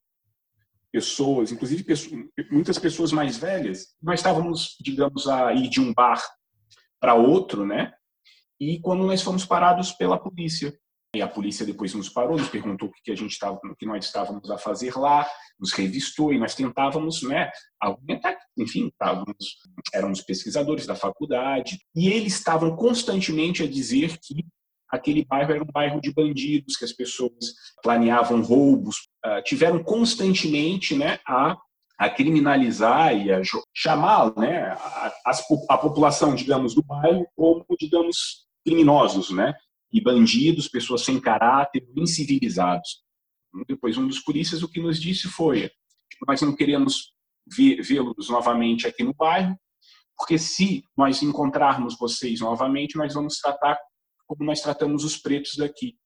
pessoas, 0.92 1.52
inclusive 1.52 1.84
pessoas, 1.84 2.20
muitas 2.50 2.78
pessoas 2.78 3.12
mais 3.12 3.36
velhas. 3.36 3.88
Nós 4.02 4.20
estávamos, 4.20 4.76
digamos, 4.80 5.28
a 5.28 5.52
ir 5.52 5.68
de 5.68 5.80
um 5.80 5.92
bar 5.92 6.22
para 7.00 7.14
outro, 7.14 7.66
né? 7.66 7.92
E 8.58 8.80
quando 8.80 9.06
nós 9.06 9.22
fomos 9.22 9.44
parados 9.44 9.92
pela 9.92 10.18
polícia, 10.18 10.76
e 11.14 11.22
a 11.22 11.28
polícia 11.28 11.64
depois 11.64 11.94
nos 11.94 12.08
parou, 12.08 12.36
nos 12.36 12.48
perguntou 12.48 12.88
o 12.88 12.92
que 13.02 13.10
a 13.10 13.14
gente 13.14 13.32
estava, 13.32 13.58
o 13.64 13.76
que 13.76 13.86
nós 13.86 14.04
estávamos 14.04 14.50
a 14.50 14.58
fazer 14.58 14.96
lá, 14.96 15.26
nos 15.58 15.72
revistou 15.72 16.32
e 16.32 16.38
nós 16.38 16.54
tentávamos, 16.54 17.22
né, 17.22 17.50
argumentar, 17.80 18.36
enfim, 18.56 18.88
estávamos, 18.88 19.56
éramos 19.94 20.20
pesquisadores 20.20 20.86
da 20.86 20.94
faculdade 20.94 21.78
e 21.94 22.08
eles 22.08 22.34
estavam 22.34 22.76
constantemente 22.76 23.62
a 23.62 23.66
dizer 23.68 24.18
que 24.18 24.44
aquele 24.90 25.24
bairro 25.24 25.52
era 25.52 25.62
um 25.62 25.72
bairro 25.72 26.00
de 26.00 26.12
bandidos, 26.12 26.76
que 26.76 26.84
as 26.84 26.92
pessoas 26.92 27.54
planeavam 27.82 28.42
roubos, 28.42 28.96
uh, 29.24 29.42
tiveram 29.44 29.82
constantemente, 29.82 30.94
né, 30.94 31.18
a 31.26 31.56
a 31.98 32.10
criminalizar 32.10 33.16
e 33.16 33.32
a 33.32 33.40
chamar 33.74 34.36
né, 34.36 34.66
a, 34.68 35.12
a, 35.70 35.78
população, 35.78 36.34
digamos, 36.34 36.74
do 36.74 36.82
bairro 36.82 37.26
como, 37.34 37.64
digamos, 37.80 38.44
criminosos, 38.62 39.30
né? 39.30 39.54
e 39.92 40.00
bandidos, 40.00 40.68
pessoas 40.68 41.02
sem 41.02 41.20
caráter, 41.20 41.86
incivilizados. 41.96 43.02
Depois, 43.66 43.96
um 43.96 44.06
dos 44.06 44.20
polícias 44.20 44.62
o 44.62 44.68
que 44.68 44.80
nos 44.80 45.00
disse 45.00 45.28
foi: 45.28 45.70
tipo, 46.10 46.26
nós 46.26 46.42
não 46.42 46.54
queremos 46.54 47.12
vê-los 47.46 48.28
novamente 48.28 48.86
aqui 48.86 49.02
no 49.02 49.14
bairro, 49.14 49.56
porque 50.16 50.38
se 50.38 50.84
nós 50.96 51.22
encontrarmos 51.22 51.96
vocês 51.98 52.40
novamente, 52.40 52.96
nós 52.96 53.14
vamos 53.14 53.38
tratar 53.38 53.78
como 54.26 54.44
nós 54.44 54.60
tratamos 54.60 55.04
os 55.04 55.16
pretos 55.16 55.56
daqui. 55.56 55.96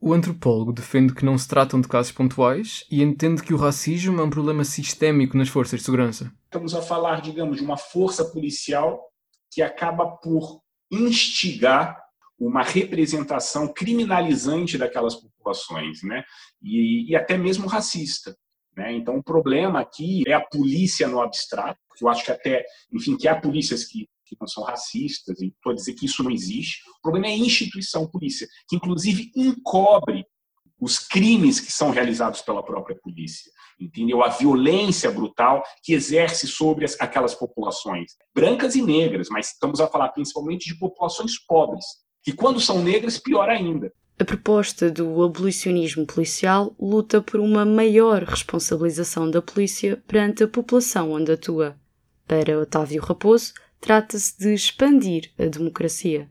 O 0.00 0.12
antropólogo 0.12 0.72
defende 0.72 1.14
que 1.14 1.24
não 1.24 1.36
se 1.36 1.48
tratam 1.48 1.80
de 1.80 1.88
casos 1.88 2.12
pontuais 2.12 2.84
e 2.90 3.02
entende 3.02 3.42
que 3.42 3.52
o 3.52 3.56
racismo 3.56 4.20
é 4.20 4.24
um 4.24 4.30
problema 4.30 4.64
sistémico 4.64 5.36
nas 5.36 5.48
forças 5.48 5.80
de 5.80 5.86
segurança. 5.86 6.32
Estamos 6.44 6.74
a 6.74 6.82
falar, 6.82 7.20
digamos, 7.20 7.58
de 7.58 7.64
uma 7.64 7.76
força 7.76 8.24
policial 8.24 9.00
que 9.50 9.60
acaba 9.60 10.06
por 10.06 10.60
instigar 10.90 12.00
uma 12.38 12.62
representação 12.62 13.72
criminalizante 13.72 14.78
daquelas 14.78 15.16
populações, 15.16 16.02
né? 16.04 16.22
E, 16.62 17.10
e, 17.10 17.16
até 17.16 17.36
mesmo 17.36 17.66
racista. 17.66 18.36
Né? 18.76 18.92
Então, 18.92 19.16
o 19.16 19.22
problema 19.22 19.80
aqui 19.80 20.22
é 20.24 20.32
a 20.32 20.40
polícia 20.40 21.08
no 21.08 21.20
abstrato, 21.20 21.80
eu 22.00 22.08
acho 22.08 22.24
que 22.24 22.30
até, 22.30 22.64
enfim, 22.92 23.16
que 23.16 23.26
há 23.26 23.34
polícias 23.38 23.84
que, 23.84 24.08
que 24.28 24.36
não 24.40 24.46
são 24.46 24.62
racistas, 24.64 25.40
e 25.40 25.48
estou 25.48 25.72
a 25.72 25.74
dizer 25.74 25.94
que 25.94 26.06
isso 26.06 26.22
não 26.22 26.30
existe. 26.30 26.80
O 26.98 27.02
problema 27.02 27.28
é 27.28 27.30
a 27.30 27.38
instituição 27.38 28.06
polícia, 28.06 28.46
que 28.68 28.76
inclusive 28.76 29.30
encobre 29.34 30.24
os 30.80 30.98
crimes 30.98 31.58
que 31.58 31.72
são 31.72 31.90
realizados 31.90 32.40
pela 32.42 32.62
própria 32.62 32.96
polícia, 32.96 33.50
entendeu? 33.80 34.22
A 34.22 34.28
violência 34.28 35.10
brutal 35.10 35.62
que 35.82 35.92
exerce 35.92 36.46
sobre 36.46 36.84
as, 36.84 37.00
aquelas 37.00 37.34
populações, 37.34 38.12
brancas 38.34 38.76
e 38.76 38.82
negras, 38.82 39.28
mas 39.28 39.48
estamos 39.48 39.80
a 39.80 39.88
falar 39.88 40.10
principalmente 40.10 40.68
de 40.68 40.78
populações 40.78 41.38
pobres, 41.38 41.84
e 42.26 42.32
quando 42.32 42.60
são 42.60 42.82
negras, 42.82 43.18
pior 43.18 43.48
ainda. 43.48 43.92
A 44.20 44.24
proposta 44.24 44.90
do 44.90 45.22
abolicionismo 45.22 46.04
policial 46.04 46.74
luta 46.78 47.22
por 47.22 47.38
uma 47.38 47.64
maior 47.64 48.24
responsabilização 48.24 49.30
da 49.30 49.40
polícia 49.40 50.02
perante 50.08 50.42
a 50.42 50.48
população 50.48 51.12
onde 51.12 51.30
atua. 51.30 51.76
Para 52.26 52.58
Otávio 52.58 53.00
Raposo, 53.00 53.54
trata-se 53.80 54.38
de 54.38 54.52
expandir 54.52 55.32
a 55.38 55.46
democracia. 55.46 56.30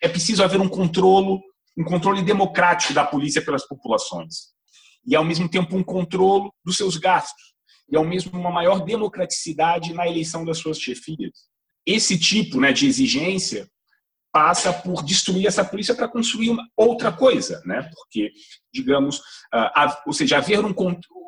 É 0.00 0.08
preciso 0.08 0.42
haver 0.42 0.60
um 0.60 0.68
controle, 0.68 1.40
um 1.76 1.84
controle 1.84 2.22
democrático 2.22 2.92
da 2.92 3.04
polícia 3.04 3.42
pelas 3.42 3.66
populações. 3.66 4.54
E, 5.06 5.14
ao 5.14 5.24
mesmo 5.24 5.48
tempo, 5.48 5.76
um 5.76 5.82
controle 5.82 6.50
dos 6.64 6.76
seus 6.76 6.96
gastos. 6.96 7.54
E, 7.90 7.96
ao 7.96 8.04
mesmo 8.04 8.38
uma 8.38 8.50
maior 8.50 8.84
democraticidade 8.84 9.92
na 9.92 10.06
eleição 10.06 10.44
das 10.44 10.58
suas 10.58 10.78
chefias. 10.78 11.32
Esse 11.86 12.18
tipo 12.18 12.60
né, 12.60 12.72
de 12.72 12.86
exigência 12.86 13.68
passa 14.32 14.72
por 14.72 15.04
destruir 15.04 15.46
essa 15.46 15.64
polícia 15.64 15.94
para 15.94 16.08
construir 16.08 16.56
outra 16.76 17.12
coisa, 17.12 17.62
né? 17.64 17.88
Porque, 17.94 18.32
digamos, 18.72 19.18
uh, 19.18 19.94
ou 20.06 20.12
seja, 20.12 20.38
haver 20.38 20.64
um, 20.64 20.74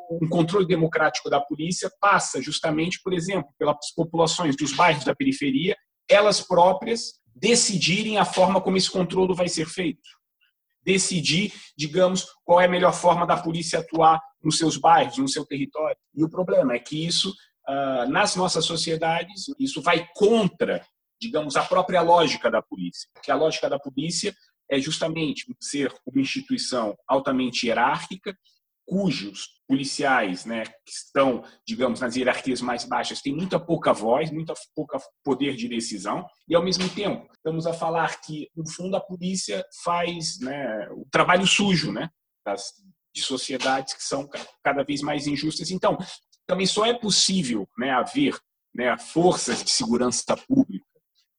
um, 0.09 0.27
controle 0.27 0.65
democrático 0.65 1.29
da 1.29 1.39
polícia 1.39 1.91
passa 1.99 2.41
justamente, 2.41 3.01
por 3.03 3.13
exemplo, 3.13 3.49
pelas 3.57 3.93
populações 3.95 4.55
dos 4.55 4.73
bairros 4.73 5.03
da 5.03 5.15
periferia, 5.15 5.75
elas 6.09 6.41
próprias 6.41 7.19
decidirem 7.35 8.17
a 8.17 8.25
forma 8.25 8.61
como 8.61 8.77
esse 8.77 8.89
controle 8.89 9.35
vai 9.35 9.47
ser 9.47 9.67
feito. 9.67 10.09
Decidir, 10.83 11.53
digamos, 11.77 12.25
qual 12.43 12.61
é 12.61 12.65
a 12.65 12.69
melhor 12.69 12.93
forma 12.93 13.27
da 13.27 13.37
polícia 13.37 13.79
atuar 13.79 14.21
nos 14.43 14.57
seus 14.57 14.77
bairros, 14.77 15.17
no 15.17 15.27
seu 15.27 15.45
território. 15.45 15.97
E 16.15 16.23
o 16.23 16.29
problema 16.29 16.73
é 16.73 16.79
que 16.79 17.05
isso, 17.05 17.29
uh, 17.67 18.09
nas 18.09 18.35
nossas 18.35 18.65
sociedades, 18.65 19.45
isso 19.59 19.81
vai 19.81 20.07
contra 20.15 20.81
digamos, 21.19 21.55
a 21.55 21.63
própria 21.63 22.01
lógica 22.01 22.49
da 22.49 22.61
polícia. 22.61 23.09
Porque 23.13 23.31
a 23.31 23.35
lógica 23.35 23.69
da 23.69 23.79
polícia 23.79 24.35
é 24.69 24.79
justamente 24.79 25.45
ser 25.59 25.93
uma 26.05 26.21
instituição 26.21 26.95
altamente 27.07 27.67
hierárquica, 27.67 28.37
cujos 28.87 29.49
policiais, 29.67 30.45
né, 30.45 30.63
que 30.63 30.91
estão, 30.91 31.43
digamos, 31.67 31.99
nas 31.99 32.15
hierarquias 32.15 32.61
mais 32.61 32.85
baixas, 32.85 33.21
têm 33.21 33.35
muita 33.35 33.59
pouca 33.59 33.91
voz, 33.91 34.31
muito 34.31 34.53
pouca 34.73 34.97
poder 35.23 35.57
de 35.57 35.67
decisão, 35.67 36.25
e 36.47 36.55
ao 36.55 36.63
mesmo 36.63 36.87
tempo 36.89 37.29
estamos 37.35 37.67
a 37.67 37.73
falar 37.73 38.21
que, 38.21 38.49
no 38.55 38.67
fundo, 38.67 38.95
a 38.95 39.01
polícia 39.01 39.63
faz 39.83 40.39
né, 40.39 40.87
o 40.91 41.05
trabalho 41.11 41.45
sujo, 41.45 41.91
né, 41.91 42.09
das, 42.45 42.71
de 43.13 43.21
sociedades 43.21 43.93
que 43.93 44.03
são 44.03 44.27
cada 44.63 44.83
vez 44.83 45.01
mais 45.01 45.27
injustas. 45.27 45.69
Então, 45.69 45.97
também 46.47 46.65
só 46.65 46.85
é 46.85 46.93
possível 46.93 47.67
né, 47.77 47.91
haver 47.91 48.39
né, 48.73 48.97
forças 48.97 49.61
de 49.63 49.69
segurança 49.69 50.37
pública 50.47 50.76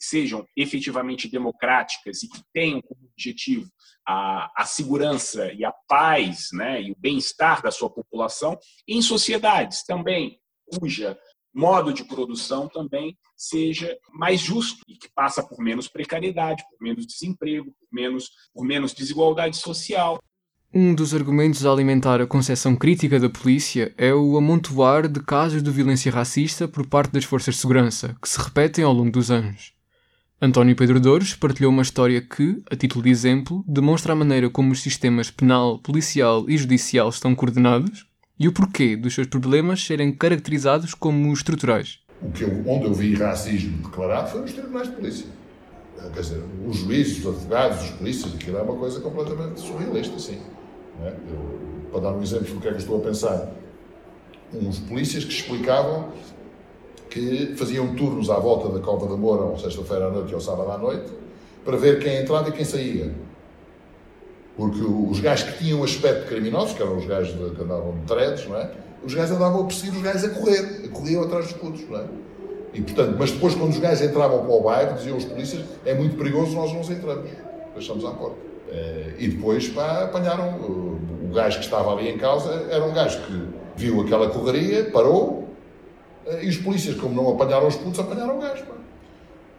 sejam 0.09 0.47
efetivamente 0.57 1.29
democráticas 1.29 2.23
e 2.23 2.29
que 2.29 2.43
tenham 2.53 2.81
como 2.83 3.09
objetivo 3.13 3.69
a, 4.07 4.51
a 4.57 4.65
segurança 4.65 5.53
e 5.53 5.65
a 5.65 5.73
paz 5.87 6.49
né, 6.53 6.83
e 6.83 6.93
o 6.93 6.97
bem-estar 6.99 7.63
da 7.63 7.71
sua 7.71 7.91
população, 7.91 8.59
em 8.87 9.03
sociedades 9.03 9.85
também 9.85 10.39
cuja 10.79 11.19
modo 11.55 11.93
de 11.93 12.05
produção 12.05 12.69
também 12.69 13.17
seja 13.37 13.97
mais 14.13 14.41
justo 14.41 14.81
e 14.87 14.95
que 14.95 15.09
passa 15.15 15.43
por 15.43 15.59
menos 15.59 15.89
precariedade, 15.89 16.63
por 16.71 16.85
menos 16.85 17.07
desemprego, 17.07 17.67
por 17.67 17.89
menos, 17.93 18.31
por 18.55 18.65
menos 18.65 18.93
desigualdade 18.93 19.57
social. 19.57 20.19
Um 20.73 20.95
dos 20.95 21.15
argumentos 21.15 21.65
a 21.65 21.73
alimentar 21.73 22.21
a 22.21 22.27
concepção 22.27 22.77
crítica 22.77 23.19
da 23.19 23.31
polícia 23.31 23.95
é 23.97 24.13
o 24.13 24.37
amontoar 24.37 25.09
de 25.09 25.21
casos 25.21 25.63
de 25.63 25.71
violência 25.71 26.13
racista 26.13 26.69
por 26.69 26.87
parte 26.87 27.13
das 27.13 27.25
forças 27.25 27.55
de 27.55 27.61
segurança, 27.61 28.15
que 28.21 28.29
se 28.29 28.39
repetem 28.39 28.85
ao 28.85 28.93
longo 28.93 29.11
dos 29.11 29.31
anos. 29.31 29.78
António 30.41 30.77
Pedro 30.77 31.01
Douros 31.01 31.35
partilhou 31.35 31.73
uma 31.73 31.83
história 31.83 32.21
que, 32.21 32.63
a 32.71 32.77
título 32.77 33.03
de 33.03 33.11
exemplo, 33.11 33.65
demonstra 33.67 34.13
a 34.13 34.17
maneira 34.17 34.49
como 34.49 34.71
os 34.71 34.81
sistemas 34.81 35.33
penal, 35.33 35.81
policial 35.81 36.49
e 36.49 36.57
judicial 36.57 37.09
estão 37.09 37.35
coordenados 37.35 38.07
e 38.39 38.47
o 38.47 38.53
porquê 38.53 38.97
dos 38.97 39.17
seus 39.17 39.27
problemas 39.27 39.85
serem 39.85 40.13
caracterizados 40.13 40.95
como 40.95 41.33
estruturais. 41.33 41.99
O 42.23 42.31
que 42.31 42.45
eu, 42.45 42.63
onde 42.69 42.85
eu 42.85 42.95
vi 42.95 43.17
racismo 43.17 43.79
declarado 43.83 44.31
foi 44.31 44.43
nos 44.43 44.53
tribunais 44.53 44.89
de 44.89 44.95
polícia. 44.95 45.27
Quer 46.15 46.21
dizer, 46.21 46.45
os 46.65 46.77
juízes, 46.77 47.19
os 47.19 47.35
advogados, 47.35 47.83
os 47.83 47.91
polícias, 47.91 48.33
aquilo 48.33 48.59
é 48.59 48.63
uma 48.63 48.77
coisa 48.77 49.01
completamente 49.01 49.59
surrealista, 49.59 50.21
sim. 50.21 50.39
É? 51.03 51.09
Eu, 51.09 51.89
para 51.91 52.01
dar 52.01 52.13
um 52.13 52.23
exemplo 52.23 52.55
do 52.55 52.61
que 52.61 52.69
é 52.69 52.71
que 52.71 52.77
eu 52.77 52.81
estou 52.81 53.01
a 53.01 53.05
pensar, 53.05 53.53
uns 54.55 54.79
polícias 54.79 55.25
que 55.25 55.33
explicavam 55.33 56.13
que 57.19 57.55
faziam 57.57 57.95
turnos 57.95 58.31
à 58.31 58.39
volta 58.39 58.69
da 58.69 58.81
Cova 58.81 59.07
da 59.07 59.17
Moura, 59.17 59.43
ou 59.43 59.59
sexta-feira 59.59 60.07
à 60.07 60.11
noite 60.11 60.35
ou 60.35 60.41
sábado 60.41 60.71
à 60.71 60.79
noite, 60.79 61.11
para 61.65 61.77
ver 61.77 62.01
quem 62.01 62.23
entrava 62.23 62.49
e 62.49 62.53
quem 62.53 62.65
saía. 62.65 63.13
Porque 64.57 64.81
os 64.81 65.21
gajos 65.21 65.51
que 65.51 65.59
tinham 65.59 65.83
aspecto 65.85 66.29
criminoso, 66.29 66.75
que 66.75 66.83
eram 66.83 66.97
os 66.97 67.07
gajos 67.07 67.33
de, 67.33 67.55
que 67.55 67.63
andavam 67.63 67.93
de 67.93 68.07
threads, 68.07 68.49
não 68.49 68.57
é? 68.57 68.71
Os 69.05 69.15
gajos 69.15 69.37
andavam 69.37 69.63
a 69.63 69.65
perseguir 69.65 69.95
os 69.95 70.03
gajos 70.03 70.25
a 70.25 70.29
correr, 70.31 70.89
corriam 70.89 71.23
atrás 71.23 71.47
dos 71.47 71.55
putos, 71.55 71.89
não 71.89 71.99
é? 71.99 72.05
E, 72.75 72.83
portanto, 72.83 73.17
mas 73.19 73.31
depois, 73.31 73.55
quando 73.55 73.71
os 73.71 73.79
gajos 73.79 74.03
entravam 74.03 74.41
para 74.41 74.55
o 74.55 74.61
bairro, 74.61 74.97
diziam 74.97 75.17
os 75.17 75.25
polícias: 75.25 75.65
é 75.85 75.95
muito 75.95 76.17
perigoso, 76.17 76.55
nós 76.55 76.73
não 76.73 76.81
entramos, 76.81 77.31
deixamos 77.75 78.05
à 78.05 78.11
porta. 78.11 78.37
Eh, 78.71 79.15
e 79.19 79.29
depois 79.29 79.69
pá, 79.69 80.05
apanharam 80.05 80.51
o 80.59 81.33
gajo 81.33 81.59
que 81.59 81.65
estava 81.65 81.93
ali 81.93 82.09
em 82.09 82.19
causa, 82.19 82.67
era 82.71 82.85
um 82.85 82.93
gajo 82.93 83.21
que 83.23 83.49
viu 83.77 84.01
aquela 84.01 84.29
correria, 84.29 84.91
parou, 84.91 85.38
e 86.43 86.49
os 86.49 86.59
polícias, 86.59 86.97
como 86.97 87.15
não 87.15 87.31
apanharam 87.31 87.67
os 87.67 87.77
putos, 87.77 87.99
apanharam 88.01 88.39
o 88.39 88.41
gajo. 88.41 88.65
Pá. 88.65 88.75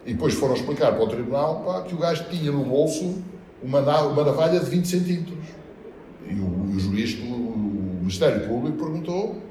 E 0.06 0.14
depois 0.14 0.34
foram 0.34 0.56
explicar 0.56 0.94
para 0.94 1.04
o 1.04 1.08
tribunal 1.08 1.64
pá, 1.66 1.82
que 1.82 1.94
o 1.94 1.98
gajo 1.98 2.26
tinha 2.30 2.52
no 2.52 2.64
bolso 2.64 3.22
uma, 3.62 3.80
uma 3.80 4.24
navalha 4.24 4.60
de 4.60 4.70
20 4.70 4.88
centímetros. 4.88 5.38
E 6.28 6.34
o, 6.34 6.76
o 6.76 6.80
juiz 6.80 7.16
do 7.16 7.26
Ministério 7.26 8.48
Público 8.48 8.78
perguntou 8.78 9.42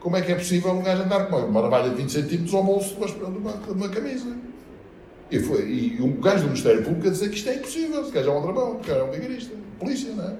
como 0.00 0.16
é 0.16 0.22
que 0.22 0.32
é 0.32 0.34
possível 0.34 0.72
um 0.72 0.82
gajo 0.82 1.02
andar 1.02 1.26
com 1.26 1.36
uma, 1.36 1.46
uma 1.46 1.62
navalha 1.62 1.90
de 1.90 1.96
20 1.96 2.12
centímetros 2.12 2.54
ao 2.54 2.64
bolso 2.64 2.94
de 2.94 3.24
uma, 3.24 3.52
de 3.52 3.70
uma 3.70 3.88
camisa. 3.88 4.36
E, 5.30 5.38
foi, 5.38 5.62
e 5.68 6.02
um 6.02 6.20
gajo 6.20 6.42
do 6.42 6.48
Ministério 6.48 6.82
Público 6.82 7.06
a 7.06 7.10
dizer 7.10 7.28
que 7.28 7.36
isto 7.36 7.48
é 7.48 7.54
impossível, 7.54 8.02
esse 8.02 8.10
gajo 8.10 8.30
é 8.30 8.32
um 8.32 8.42
dragão, 8.42 8.74
porque 8.76 8.90
é 8.90 9.02
um 9.02 9.10
vigarista, 9.10 9.54
polícia, 9.78 10.12
não 10.12 10.24
é? 10.24 10.34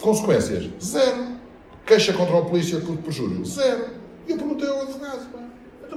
Consequências? 0.00 0.70
Zero. 0.82 1.40
Queixa 1.84 2.12
contra 2.12 2.36
o 2.36 2.46
polícia 2.46 2.80
por 2.80 2.96
perjúrio? 2.96 3.44
Zero. 3.44 3.88
E 4.26 4.32
eu 4.32 4.38
perguntei 4.38 4.68
ao 4.68 4.86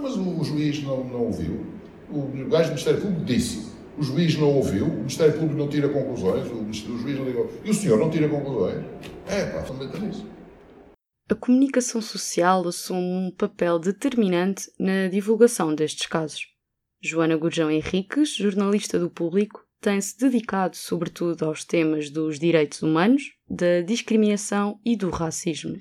mas 0.04 0.18
o, 0.18 0.44
juiz 0.44 0.84
não, 0.84 1.02
não 1.06 1.22
ouviu? 1.22 1.66
O 2.10 2.28
gajo 2.50 2.66
do 2.66 2.72
Ministério 2.72 3.02
Público 3.02 3.24
disse, 3.24 3.72
o 3.98 4.04
juiz 4.04 4.38
não 4.38 4.50
ouviu, 4.50 4.86
o 4.86 4.98
Ministério 4.98 5.34
Público 5.34 5.56
não 5.56 5.70
tira 5.70 5.88
conclusões, 5.88 6.46
o, 6.48 6.56
o 6.56 6.98
juiz 7.00 7.18
não 7.18 7.26
ligou, 7.26 7.50
e 7.64 7.70
o 7.70 7.74
senhor 7.74 7.98
não 7.98 8.10
tira 8.10 8.28
conclusões? 8.28 8.84
É, 9.28 9.46
pá, 9.46 9.62
está 9.62 10.00
nisso. 10.00 10.28
A 11.30 11.36
comunicação 11.36 12.02
social 12.02 12.68
assume 12.68 13.00
um 13.00 13.32
papel 13.32 13.80
determinante 13.80 14.70
na 14.78 15.08
divulgação 15.08 15.74
destes 15.74 16.06
casos. 16.06 16.48
Joana 17.02 17.38
Gurjão 17.38 17.72
Henriques, 17.72 18.36
jornalista 18.36 19.00
do 19.00 19.10
Público, 19.10 19.66
tem-se 19.82 20.18
dedicado 20.18 20.76
sobretudo 20.76 21.46
aos 21.46 21.64
temas 21.64 22.10
dos 22.10 22.40
direitos 22.40 22.82
humanos, 22.82 23.32
da 23.50 23.82
discriminação 23.82 24.80
e 24.86 24.96
do 24.98 25.10
racismo. 25.10 25.76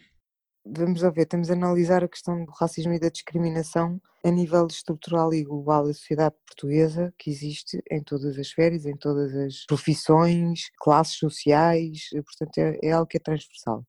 Vamos 0.64 1.02
a 1.02 1.10
ver, 1.10 1.26
temos 1.26 1.50
a 1.50 1.54
analisar 1.54 2.04
a 2.04 2.08
questão 2.08 2.44
do 2.44 2.52
racismo 2.52 2.92
e 2.92 3.00
da 3.00 3.08
discriminação 3.08 4.00
a 4.24 4.30
nível 4.30 4.66
estrutural 4.68 5.34
e 5.34 5.42
global 5.42 5.84
da 5.86 5.92
sociedade 5.92 6.36
portuguesa, 6.46 7.12
que 7.18 7.30
existe 7.30 7.82
em 7.90 8.02
todas 8.02 8.38
as 8.38 8.46
esferas, 8.46 8.86
em 8.86 8.96
todas 8.96 9.34
as 9.34 9.66
profissões, 9.66 10.70
classes 10.78 11.16
sociais, 11.16 12.10
portanto 12.12 12.58
é, 12.58 12.78
é 12.82 12.92
algo 12.92 13.08
que 13.08 13.16
é 13.16 13.20
transversal 13.20 13.84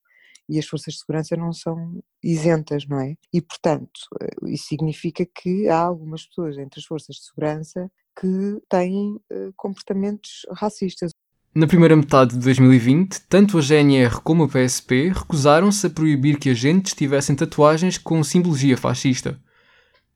e 0.49 0.59
as 0.59 0.65
forças 0.65 0.95
de 0.95 0.99
segurança 0.99 1.35
não 1.37 1.53
são 1.53 2.03
isentas, 2.23 2.85
não 2.87 2.99
é? 2.99 3.15
E, 3.31 3.41
portanto, 3.41 4.01
eh, 4.21 4.51
isso 4.51 4.65
significa 4.67 5.25
que 5.25 5.67
há 5.69 5.79
algumas 5.79 6.25
pessoas 6.27 6.57
entre 6.57 6.79
as 6.79 6.85
forças 6.85 7.15
de 7.15 7.23
segurança 7.25 7.91
que 8.19 8.61
têm 8.69 9.19
eh, 9.31 9.51
comportamentos 9.55 10.45
racistas. 10.51 11.11
Na 11.55 11.67
primeira 11.67 11.95
metade 11.95 12.33
de 12.33 12.39
2020, 12.39 13.21
tanto 13.29 13.59
a 13.59 13.61
GNR 13.61 14.21
como 14.23 14.45
a 14.45 14.47
PSP 14.47 15.11
recusaram-se 15.13 15.85
a 15.85 15.89
proibir 15.89 16.39
que 16.39 16.49
agentes 16.49 16.95
tivessem 16.95 17.35
tatuagens 17.35 17.95
com 17.95 18.23
simbologia 18.23 18.75
fascista. 18.75 19.39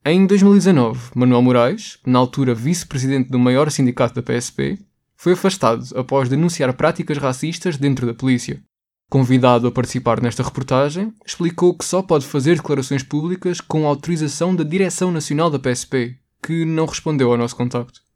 Em 0.04 0.26
2019, 0.26 1.12
Manuel 1.14 1.42
Moraes, 1.42 1.98
na 2.04 2.18
altura 2.18 2.56
vice-presidente 2.56 3.30
do 3.30 3.38
maior 3.38 3.70
sindicato 3.70 4.20
da 4.20 4.22
PSP, 4.22 4.80
foi 5.16 5.34
afastado 5.34 5.84
após 5.94 6.28
denunciar 6.28 6.72
práticas 6.72 7.18
racistas 7.18 7.76
dentro 7.76 8.04
da 8.04 8.14
polícia. 8.14 8.60
Convidado 9.08 9.68
a 9.68 9.70
participar 9.70 10.20
nesta 10.20 10.42
reportagem, 10.42 11.14
explicou 11.24 11.78
que 11.78 11.84
só 11.84 12.02
pode 12.02 12.26
fazer 12.26 12.56
declarações 12.56 13.04
públicas 13.04 13.60
com 13.60 13.86
autorização 13.86 14.56
da 14.56 14.64
Direção 14.64 15.12
Nacional 15.12 15.50
da 15.50 15.58
PSP, 15.60 16.18
que 16.42 16.64
não 16.64 16.84
respondeu 16.84 17.30
ao 17.30 17.38
nosso 17.38 17.54
contacto. 17.54 18.07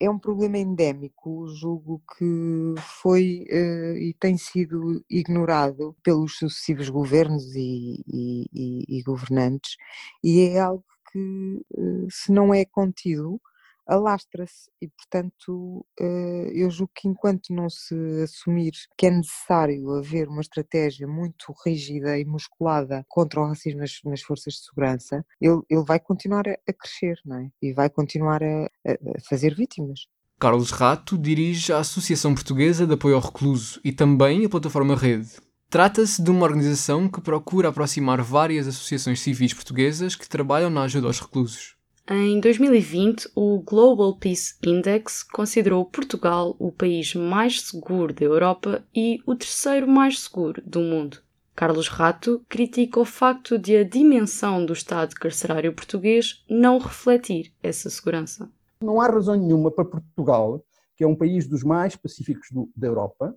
É 0.00 0.10
um 0.10 0.18
problema 0.18 0.58
endémico, 0.58 1.46
julgo 1.48 2.02
que 2.16 2.74
foi 3.00 3.46
uh, 3.50 3.96
e 3.96 4.14
tem 4.18 4.36
sido 4.36 5.04
ignorado 5.08 5.96
pelos 6.02 6.36
sucessivos 6.36 6.88
governos 6.88 7.54
e, 7.54 8.02
e, 8.06 8.98
e, 8.98 9.02
governantes, 9.02 9.76
e 10.22 10.40
é 10.40 10.58
algo 10.60 10.84
que, 11.12 11.64
uh, 11.78 12.08
se 12.10 12.32
não 12.32 12.52
é 12.52 12.64
contido, 12.64 13.40
alastra-se 13.86 14.70
e, 14.80 14.88
portanto, 14.88 15.86
eh, 16.00 16.50
eu 16.54 16.70
julgo 16.70 16.92
que 16.94 17.08
enquanto 17.08 17.54
não 17.54 17.68
se 17.68 17.94
assumir 18.22 18.72
que 18.96 19.06
é 19.06 19.10
necessário 19.10 19.90
haver 19.92 20.28
uma 20.28 20.40
estratégia 20.40 21.06
muito 21.06 21.54
rígida 21.64 22.18
e 22.18 22.24
musculada 22.24 23.04
contra 23.08 23.40
o 23.40 23.46
racismo 23.46 23.80
nas, 23.80 24.00
nas 24.04 24.22
forças 24.22 24.54
de 24.54 24.64
segurança, 24.64 25.24
ele, 25.40 25.60
ele 25.68 25.84
vai 25.84 26.00
continuar 26.00 26.48
a, 26.48 26.72
crescer, 26.72 27.18
não 27.24 27.38
é? 27.38 27.50
E 27.62 27.72
vai 27.72 27.90
continuar 27.90 28.42
a, 28.42 28.64
a 28.64 29.20
fazer 29.28 29.54
vítimas. 29.54 30.06
Carlos 30.38 30.70
Rato 30.70 31.16
dirige 31.16 31.72
a 31.72 31.78
Associação 31.78 32.34
Portuguesa 32.34 32.86
de 32.86 32.94
Apoio 32.94 33.14
ao 33.14 33.20
Recluso 33.20 33.80
e 33.84 33.92
também 33.92 34.44
a 34.44 34.48
plataforma 34.48 34.96
Rede. 34.96 35.30
Trata-se 35.70 36.22
de 36.22 36.30
uma 36.30 36.44
organização 36.44 37.08
que 37.08 37.20
procura 37.20 37.68
aproximar 37.68 38.22
várias 38.22 38.68
associações 38.68 39.20
civis 39.20 39.52
portuguesas 39.52 40.14
que 40.14 40.28
trabalham 40.28 40.70
na 40.70 40.82
ajuda 40.82 41.06
aos 41.06 41.20
reclusos. 41.20 41.73
Em 42.06 42.38
2020, 42.38 43.30
o 43.34 43.60
Global 43.60 44.14
Peace 44.18 44.56
Index 44.62 45.22
considerou 45.22 45.86
Portugal 45.86 46.54
o 46.58 46.70
país 46.70 47.14
mais 47.14 47.62
seguro 47.62 48.12
da 48.12 48.22
Europa 48.22 48.84
e 48.94 49.22
o 49.24 49.34
terceiro 49.34 49.88
mais 49.88 50.20
seguro 50.20 50.62
do 50.66 50.80
mundo. 50.80 51.22
Carlos 51.56 51.88
Rato 51.88 52.44
critica 52.46 53.00
o 53.00 53.06
facto 53.06 53.58
de 53.58 53.74
a 53.78 53.84
dimensão 53.84 54.66
do 54.66 54.74
Estado 54.74 55.14
carcerário 55.14 55.72
português 55.72 56.44
não 56.46 56.76
refletir 56.76 57.54
essa 57.62 57.88
segurança. 57.88 58.50
Não 58.82 59.00
há 59.00 59.06
razão 59.06 59.36
nenhuma 59.36 59.70
para 59.70 59.86
Portugal, 59.86 60.62
que 60.94 61.04
é 61.04 61.06
um 61.06 61.16
país 61.16 61.48
dos 61.48 61.62
mais 61.62 61.96
pacíficos 61.96 62.50
do, 62.50 62.70
da 62.76 62.86
Europa, 62.86 63.34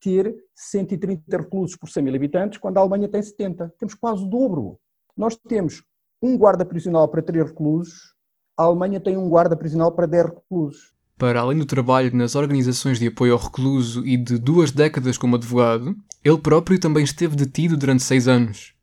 ter 0.00 0.34
130 0.56 1.36
reclusos 1.36 1.76
por 1.76 1.88
100 1.88 2.02
mil 2.02 2.16
habitantes, 2.16 2.58
quando 2.58 2.78
a 2.78 2.80
Alemanha 2.80 3.08
tem 3.08 3.22
70. 3.22 3.72
Temos 3.78 3.94
quase 3.94 4.24
o 4.24 4.26
dobro. 4.26 4.80
Nós 5.16 5.36
temos 5.36 5.84
um 6.22 6.36
guarda 6.36 6.64
prisional 6.64 7.08
para 7.08 7.22
três 7.22 7.46
reclusos, 7.46 8.14
a 8.56 8.64
Alemanha 8.64 9.00
tem 9.00 9.16
um 9.16 9.28
guarda 9.28 9.56
prisional 9.56 9.90
para 9.92 10.06
10 10.06 10.26
reclusos. 10.26 10.92
Para 11.16 11.40
além 11.40 11.58
do 11.58 11.66
trabalho 11.66 12.14
nas 12.14 12.34
organizações 12.34 12.98
de 12.98 13.06
apoio 13.06 13.32
ao 13.32 13.38
recluso 13.38 14.06
e 14.06 14.16
de 14.16 14.38
duas 14.38 14.70
décadas 14.70 15.16
como 15.16 15.36
advogado, 15.36 15.96
ele 16.24 16.38
próprio 16.38 16.78
também 16.78 17.04
esteve 17.04 17.36
detido 17.36 17.76
durante 17.76 18.02
seis 18.02 18.28
anos. 18.28 18.74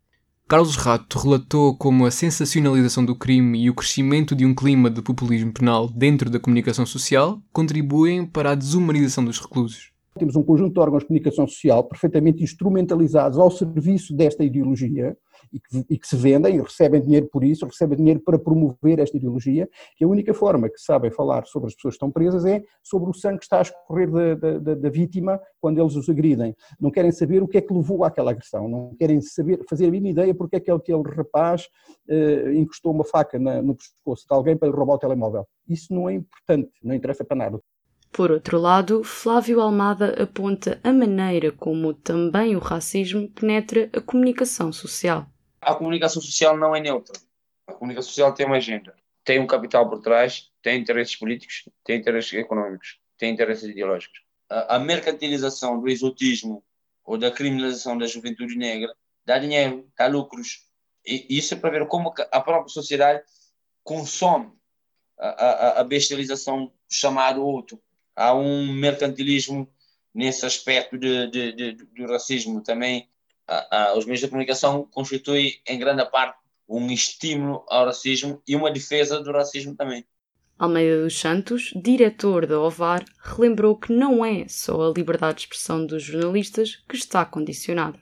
Carlos 0.47 0.78
Rato 0.78 1.19
relatou 1.19 1.76
como 1.76 2.06
a 2.06 2.12
sensacionalização 2.12 3.04
do 3.04 3.15
crime 3.15 3.63
e 3.63 3.69
o 3.69 3.76
crescimento 3.76 4.36
de 4.36 4.45
um 4.45 4.56
clima 4.56 4.89
de 4.89 5.02
populismo 5.02 5.52
penal 5.52 5.89
dentro 5.89 6.30
da 6.30 6.39
comunicação 6.39 6.86
social 6.86 7.41
contribuem 7.52 8.26
para 8.26 8.52
a 8.52 8.56
desumanização 8.56 9.26
dos 9.26 9.39
reclusos. 9.39 9.91
Temos 10.17 10.36
um 10.36 10.43
conjunto 10.43 10.73
de 10.73 10.80
órgãos 10.80 11.03
de 11.03 11.08
comunicação 11.08 11.47
social 11.47 11.84
perfeitamente 11.84 12.43
instrumentalizados 12.43 13.38
ao 13.38 13.49
serviço 13.49 14.15
desta 14.15 14.43
ideologia, 14.43 15.15
e 15.53 15.60
que, 15.60 15.86
e 15.89 15.97
que, 15.97 16.08
se 16.08 16.15
vendem 16.15 16.56
e 16.56 16.62
recebem 16.62 17.01
dinheiro 17.01 17.27
por 17.27 17.43
isso, 17.43 17.65
recebem 17.65 17.97
dinheiro 17.97 18.19
para 18.19 18.39
promover 18.39 18.99
esta 18.99 19.17
ideologia, 19.17 19.69
que 19.95 20.03
a 20.03 20.08
única 20.08 20.34
forma 20.34 20.69
que 20.69 20.80
sabem 20.80 21.12
falar 21.12 21.45
sobre 21.45 21.67
as 21.67 21.75
pessoas 21.75 21.93
que 21.93 21.97
estão 21.97 22.12
presas 22.12 22.45
é 22.45 22.63
sobre 22.84 23.10
o 23.10 23.13
sangue 23.13 23.39
que 23.39 23.43
está 23.45 23.60
a 23.60 23.62
escorrer 23.62 24.10
da, 24.10 24.60
da, 24.60 24.75
da 24.75 24.89
vítima 24.89 25.39
quando 25.60 25.80
eles 25.80 25.95
os 25.95 26.10
agridem. 26.10 26.56
Não 26.80 26.91
querem 26.91 27.12
saber 27.12 27.43
o 27.43 27.47
que 27.47 27.58
é 27.58 27.62
que 27.62 27.73
levou 27.73 28.03
àquela 28.03 28.32
agressão, 28.32 28.67
não 28.67 28.95
querem 28.95 29.21
saber, 29.21 29.63
fazer 29.69 29.88
a 29.88 29.91
mínima 29.91 30.10
ideia 30.10 30.36
porque 30.36 30.58
é 30.58 30.60
que 30.60 30.71
aquele 30.71 31.03
rapaz 31.03 31.67
eh, 32.10 32.53
encostou 32.56 32.91
uma 32.91 33.06
faca 33.06 33.39
na, 33.39 33.62
no 33.62 33.75
pescoço 33.75 34.25
de 34.27 34.34
alguém 34.34 34.58
para 34.58 34.71
roubar 34.71 34.95
o 34.95 34.99
telemóvel. 34.99 35.45
Isso 35.67 35.93
não 35.93 36.10
é 36.10 36.13
importante, 36.13 36.71
não 36.84 36.95
interessa 36.95 37.23
para 37.23 37.38
nada. 37.38 37.60
Por 38.11 38.31
outro 38.31 38.57
lado, 38.57 39.03
Flávio 39.03 39.61
Almada 39.61 40.21
aponta 40.21 40.79
a 40.83 40.91
maneira 40.91 41.51
como 41.51 41.93
também 41.93 42.55
o 42.55 42.59
racismo 42.59 43.29
penetra 43.29 43.89
a 43.93 44.01
comunicação 44.01 44.71
social 44.71 45.27
a 45.67 45.75
comunicação 45.75 46.21
social 46.21 46.57
não 46.57 46.73
é 46.73 46.79
neutra. 46.79 47.19
A 47.67 47.73
comunicação 47.73 48.09
social 48.09 48.33
tem 48.33 48.45
uma 48.45 48.55
agenda, 48.55 48.95
tem 49.25 49.37
um 49.37 49.45
capital 49.45 49.89
por 49.89 49.99
trás, 49.99 50.49
tem 50.61 50.79
interesses 50.79 51.15
políticos, 51.15 51.67
tem 51.83 51.99
interesses 51.99 52.33
econômicos, 52.33 52.99
tem 53.17 53.33
interesses 53.33 53.69
ideológicos. 53.69 54.21
A, 54.49 54.79
mercantilização 54.79 55.77
do 55.77 55.89
exotismo 55.89 56.63
ou 57.03 57.17
da 57.17 57.29
criminalização 57.29 57.97
da 57.97 58.07
juventude 58.07 58.55
negra 58.55 58.95
dá 59.25 59.37
dinheiro, 59.37 59.85
dá 59.97 60.07
lucros. 60.07 60.65
E 61.05 61.37
isso 61.37 61.53
é 61.53 61.57
para 61.57 61.69
ver 61.69 61.85
como 61.87 62.13
a 62.31 62.39
própria 62.39 62.69
sociedade 62.69 63.21
consome 63.83 64.53
a, 65.19 65.27
a, 65.27 65.81
a 65.81 65.83
bestialização 65.83 66.71
chamado 66.89 67.45
outro. 67.45 67.81
Há 68.17 68.34
um 68.34 68.73
mercantilismo 68.73 69.69
nesse 70.13 70.43
aspecto 70.43 70.97
de, 70.97 71.27
de, 71.27 71.53
de, 71.53 71.73
do 71.73 72.08
racismo 72.12 72.62
também, 72.62 73.08
a, 73.47 73.91
a, 73.91 73.97
os 73.97 74.06
meios 74.06 74.19
de 74.19 74.27
comunicação 74.27 74.88
constituem 74.91 75.62
em 75.67 75.77
grande 75.77 76.03
parte 76.10 76.39
um 76.67 76.91
estímulo 76.91 77.63
ao 77.67 77.86
racismo 77.86 78.41
e 78.47 78.56
uma 78.56 78.71
defesa 78.71 79.21
do 79.21 79.32
racismo 79.32 79.75
também. 79.75 80.03
Almeida 80.58 81.03
dos 81.03 81.19
Santos, 81.19 81.71
diretor 81.75 82.47
da 82.47 82.60
OVAR, 82.60 83.06
relembrou 83.21 83.77
que 83.77 83.93
não 83.93 84.25
é 84.25 84.47
só 84.47 84.89
a 84.89 84.93
liberdade 84.93 85.36
de 85.36 85.41
expressão 85.41 85.86
dos 85.86 86.01
jornalistas 86.01 86.77
que 86.89 86.95
está 86.95 87.23
condicionada. 87.23 87.99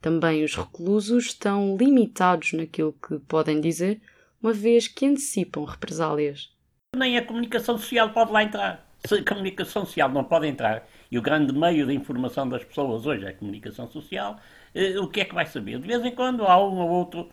Também 0.00 0.44
os 0.44 0.54
reclusos 0.54 1.26
estão 1.26 1.76
limitados 1.76 2.52
naquilo 2.52 2.92
que 2.92 3.18
podem 3.18 3.60
dizer, 3.60 4.00
uma 4.40 4.52
vez 4.52 4.86
que 4.86 5.04
antecipam 5.04 5.64
represálias. 5.64 6.54
Nem 6.96 7.18
a 7.18 7.26
comunicação 7.26 7.76
social 7.76 8.10
pode 8.12 8.30
lá 8.30 8.44
entrar. 8.44 8.89
Se 9.04 9.14
a 9.14 9.24
comunicação 9.24 9.86
social 9.86 10.10
não 10.10 10.24
pode 10.24 10.46
entrar, 10.46 10.86
e 11.10 11.18
o 11.18 11.22
grande 11.22 11.52
meio 11.54 11.86
de 11.86 11.94
informação 11.94 12.46
das 12.48 12.62
pessoas 12.62 13.06
hoje 13.06 13.24
é 13.24 13.30
a 13.30 13.34
comunicação 13.34 13.88
social, 13.90 14.38
eh, 14.74 14.98
o 14.98 15.08
que 15.08 15.22
é 15.22 15.24
que 15.24 15.34
vai 15.34 15.46
saber? 15.46 15.78
De 15.78 15.86
vez 15.88 16.04
em 16.04 16.14
quando 16.14 16.44
há 16.44 16.58
um 16.58 16.78
ou 16.78 16.88
outro 16.90 17.30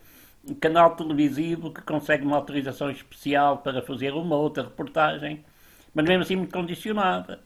canal 0.61 0.95
televisivo 0.95 1.71
que 1.73 1.81
consegue 1.81 2.25
uma 2.25 2.37
autorização 2.37 2.89
especial 2.89 3.57
para 3.59 3.81
fazer 3.81 4.13
uma 4.13 4.35
outra 4.37 4.63
reportagem, 4.63 5.43
mas 5.93 6.05
mesmo 6.05 6.23
assim 6.23 6.35
muito 6.37 6.53
condicionada. 6.53 7.41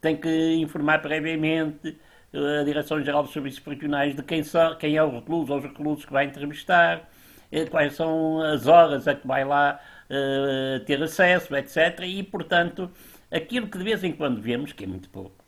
Tem 0.00 0.16
que 0.16 0.54
informar 0.54 1.02
previamente 1.02 1.98
eh, 2.32 2.60
a 2.60 2.64
Direção-Geral 2.64 3.22
dos 3.22 3.32
Serviços 3.32 3.60
Prisionais 3.60 4.14
de 4.16 4.22
quem, 4.22 4.42
são, 4.42 4.76
quem 4.76 4.96
é 4.96 5.02
o 5.04 5.10
recluso 5.10 5.52
ou 5.52 5.58
os 5.58 5.64
reclusos 5.64 6.04
que 6.06 6.12
vai 6.12 6.24
entrevistar, 6.24 7.08
eh, 7.52 7.66
quais 7.66 7.94
são 7.94 8.40
as 8.42 8.66
horas 8.66 9.06
a 9.08 9.14
que 9.14 9.26
vai 9.26 9.44
lá 9.44 9.78
ter 10.86 11.02
acesso, 11.02 11.54
etc. 11.54 12.00
E, 12.06 12.22
portanto, 12.22 12.90
aquilo 13.30 13.68
que 13.68 13.78
de 13.78 13.84
vez 13.84 14.04
em 14.04 14.12
quando 14.12 14.40
vemos, 14.40 14.72
que 14.72 14.84
é 14.84 14.86
muito 14.86 15.08
pouco, 15.10 15.44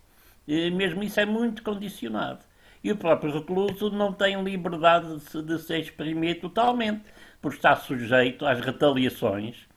uh, 0.48 0.76
mesmo 0.76 1.02
isso 1.02 1.20
é 1.20 1.26
muito 1.26 1.62
condicionado 1.62 2.44
e 2.82 2.90
o 2.90 2.96
próprio 2.96 3.32
recluso 3.32 3.90
não 3.90 4.12
tem 4.12 4.42
liberdade 4.42 5.14
de 5.16 5.20
se, 5.20 5.42
de 5.42 5.58
se 5.58 5.78
exprimir 5.78 6.40
totalmente, 6.40 7.02
porque 7.40 7.58
está 7.58 7.76
sujeito 7.76 8.46
às 8.46 8.60
retaliações 8.60 9.68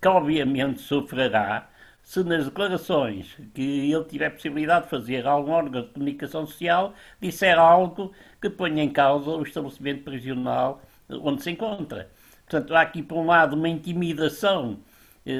que 0.00 0.08
obviamente 0.08 0.80
sofrerá 0.80 1.68
se 2.02 2.24
nas 2.24 2.44
declarações 2.44 3.36
que 3.54 3.92
ele 3.92 4.04
tiver 4.04 4.30
possibilidade 4.30 4.84
de 4.84 4.90
fazer 4.90 5.26
a 5.26 5.30
algum 5.30 5.52
órgão 5.52 5.82
de 5.82 5.88
comunicação 5.88 6.46
social 6.46 6.94
disser 7.20 7.58
algo 7.58 8.12
que 8.40 8.50
ponha 8.50 8.82
em 8.82 8.90
causa 8.90 9.30
o 9.30 9.42
estabelecimento 9.42 10.02
prisional 10.02 10.82
onde 11.08 11.42
se 11.42 11.50
encontra. 11.50 12.10
Portanto, 12.44 12.74
há 12.74 12.80
aqui, 12.80 13.02
por 13.02 13.18
um 13.18 13.26
lado, 13.26 13.54
uma 13.54 13.68
intimidação 13.68 14.78
eh, 14.78 14.91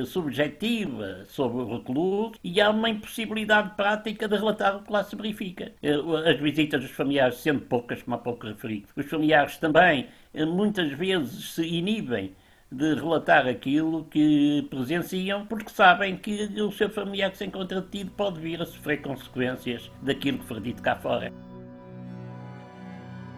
subjetiva 0.06 1.24
sobre 1.26 1.62
o 1.62 1.76
recluso 1.76 2.34
e 2.42 2.60
há 2.60 2.70
uma 2.70 2.88
impossibilidade 2.88 3.74
prática 3.76 4.28
de 4.28 4.36
relatar 4.36 4.76
o 4.76 4.82
que 4.82 4.92
lá 4.92 5.02
se 5.02 5.16
verifica. 5.16 5.72
Eh, 5.82 5.96
as 6.30 6.38
visitas 6.38 6.82
dos 6.82 6.92
familiares, 6.92 7.36
sendo 7.36 7.62
poucas, 7.62 8.02
como 8.02 8.14
há 8.16 8.18
pouco 8.18 8.46
referi, 8.46 8.84
os 8.96 9.06
familiares 9.06 9.58
também 9.58 10.06
eh, 10.32 10.44
muitas 10.44 10.92
vezes 10.92 11.52
se 11.54 11.66
inibem 11.66 12.32
de 12.70 12.94
relatar 12.94 13.46
aquilo 13.46 14.04
que 14.04 14.66
presenciam, 14.70 15.44
porque 15.46 15.70
sabem 15.70 16.16
que 16.16 16.44
o 16.62 16.72
seu 16.72 16.88
familiar 16.88 17.30
que 17.30 17.38
se 17.38 17.44
encontra 17.44 17.82
detido 17.82 18.10
pode 18.12 18.40
vir 18.40 18.62
a 18.62 18.64
sofrer 18.64 19.02
consequências 19.02 19.90
daquilo 20.00 20.38
que 20.38 20.46
foi 20.46 20.60
dito 20.60 20.80
cá 20.80 20.96
fora. 20.96 21.30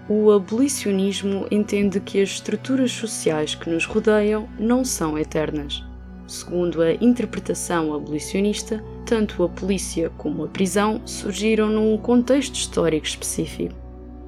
O 0.08 0.30
abolicionismo 0.30 1.48
entende 1.50 1.98
que 1.98 2.20
as 2.20 2.28
estruturas 2.28 2.92
sociais 2.92 3.54
que 3.54 3.70
nos 3.70 3.86
rodeiam 3.86 4.46
não 4.58 4.84
são 4.84 5.18
eternas 5.18 5.82
Segundo 6.26 6.80
a 6.80 6.92
interpretação 6.94 7.92
abolicionista, 7.94 8.82
tanto 9.04 9.42
a 9.42 9.48
polícia 9.48 10.10
como 10.16 10.44
a 10.44 10.48
prisão 10.48 11.00
surgiram 11.04 11.68
num 11.68 11.96
contexto 11.98 12.54
histórico 12.54 13.06
específico. 13.06 13.74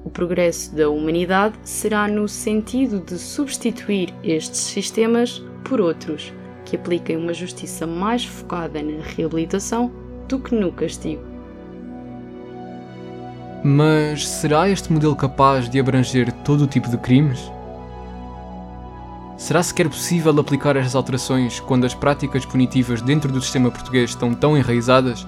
O 0.05 0.09
progresso 0.09 0.73
da 0.75 0.89
humanidade 0.89 1.57
será 1.63 2.07
no 2.07 2.27
sentido 2.27 2.99
de 2.99 3.17
substituir 3.17 4.13
estes 4.23 4.59
sistemas 4.59 5.43
por 5.63 5.81
outros, 5.81 6.31
que 6.63 6.75
apliquem 6.75 7.17
uma 7.17 7.33
justiça 7.33 7.87
mais 7.87 8.23
focada 8.23 8.81
na 8.81 9.03
reabilitação 9.03 9.91
do 10.27 10.39
que 10.39 10.55
no 10.55 10.71
castigo. 10.71 11.23
Mas 13.63 14.27
será 14.27 14.69
este 14.69 14.93
modelo 14.93 15.15
capaz 15.15 15.67
de 15.67 15.79
abranger 15.79 16.31
todo 16.43 16.63
o 16.63 16.67
tipo 16.67 16.89
de 16.89 16.97
crimes? 16.97 17.51
Será 19.37 19.61
sequer 19.61 19.87
possível 19.87 20.37
aplicar 20.39 20.75
estas 20.75 20.95
alterações 20.95 21.59
quando 21.59 21.85
as 21.85 21.93
práticas 21.93 22.43
punitivas 22.43 23.03
dentro 23.03 23.31
do 23.31 23.39
sistema 23.39 23.69
português 23.69 24.09
estão 24.09 24.33
tão 24.33 24.57
enraizadas? 24.57 25.27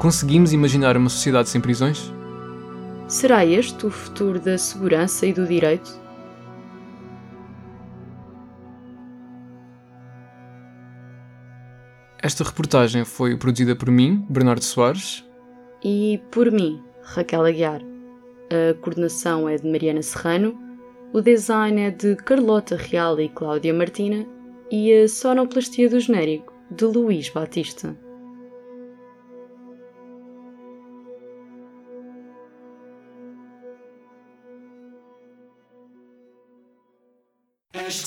Conseguimos 0.00 0.52
imaginar 0.52 0.96
uma 0.96 1.08
sociedade 1.08 1.48
sem 1.48 1.60
prisões? 1.60 2.12
Será 3.06 3.46
este 3.46 3.86
o 3.86 3.90
futuro 3.90 4.40
da 4.40 4.58
segurança 4.58 5.24
e 5.24 5.32
do 5.32 5.46
direito? 5.46 6.00
Esta 12.20 12.42
reportagem 12.42 13.04
foi 13.04 13.36
produzida 13.36 13.76
por 13.76 13.90
mim, 13.90 14.26
Bernardo 14.28 14.64
Soares. 14.64 15.24
E 15.82 16.20
por 16.30 16.50
mim, 16.50 16.82
Raquel 17.04 17.46
Aguiar. 17.46 17.80
A 18.50 18.74
coordenação 18.82 19.48
é 19.48 19.56
de 19.56 19.70
Mariana 19.70 20.02
Serrano 20.02 20.69
o 21.12 21.20
design 21.20 21.80
é 21.80 21.90
de 21.90 22.14
Carlota 22.16 22.76
Real 22.76 23.18
e 23.20 23.28
Cláudia 23.28 23.74
Martina 23.74 24.26
e 24.70 24.92
a 24.92 25.08
sonoplastia 25.08 25.88
do 25.88 25.98
genérico 25.98 26.52
de 26.70 26.84
Luís 26.84 27.28
Batista. 27.28 27.96
Acho 37.74 38.06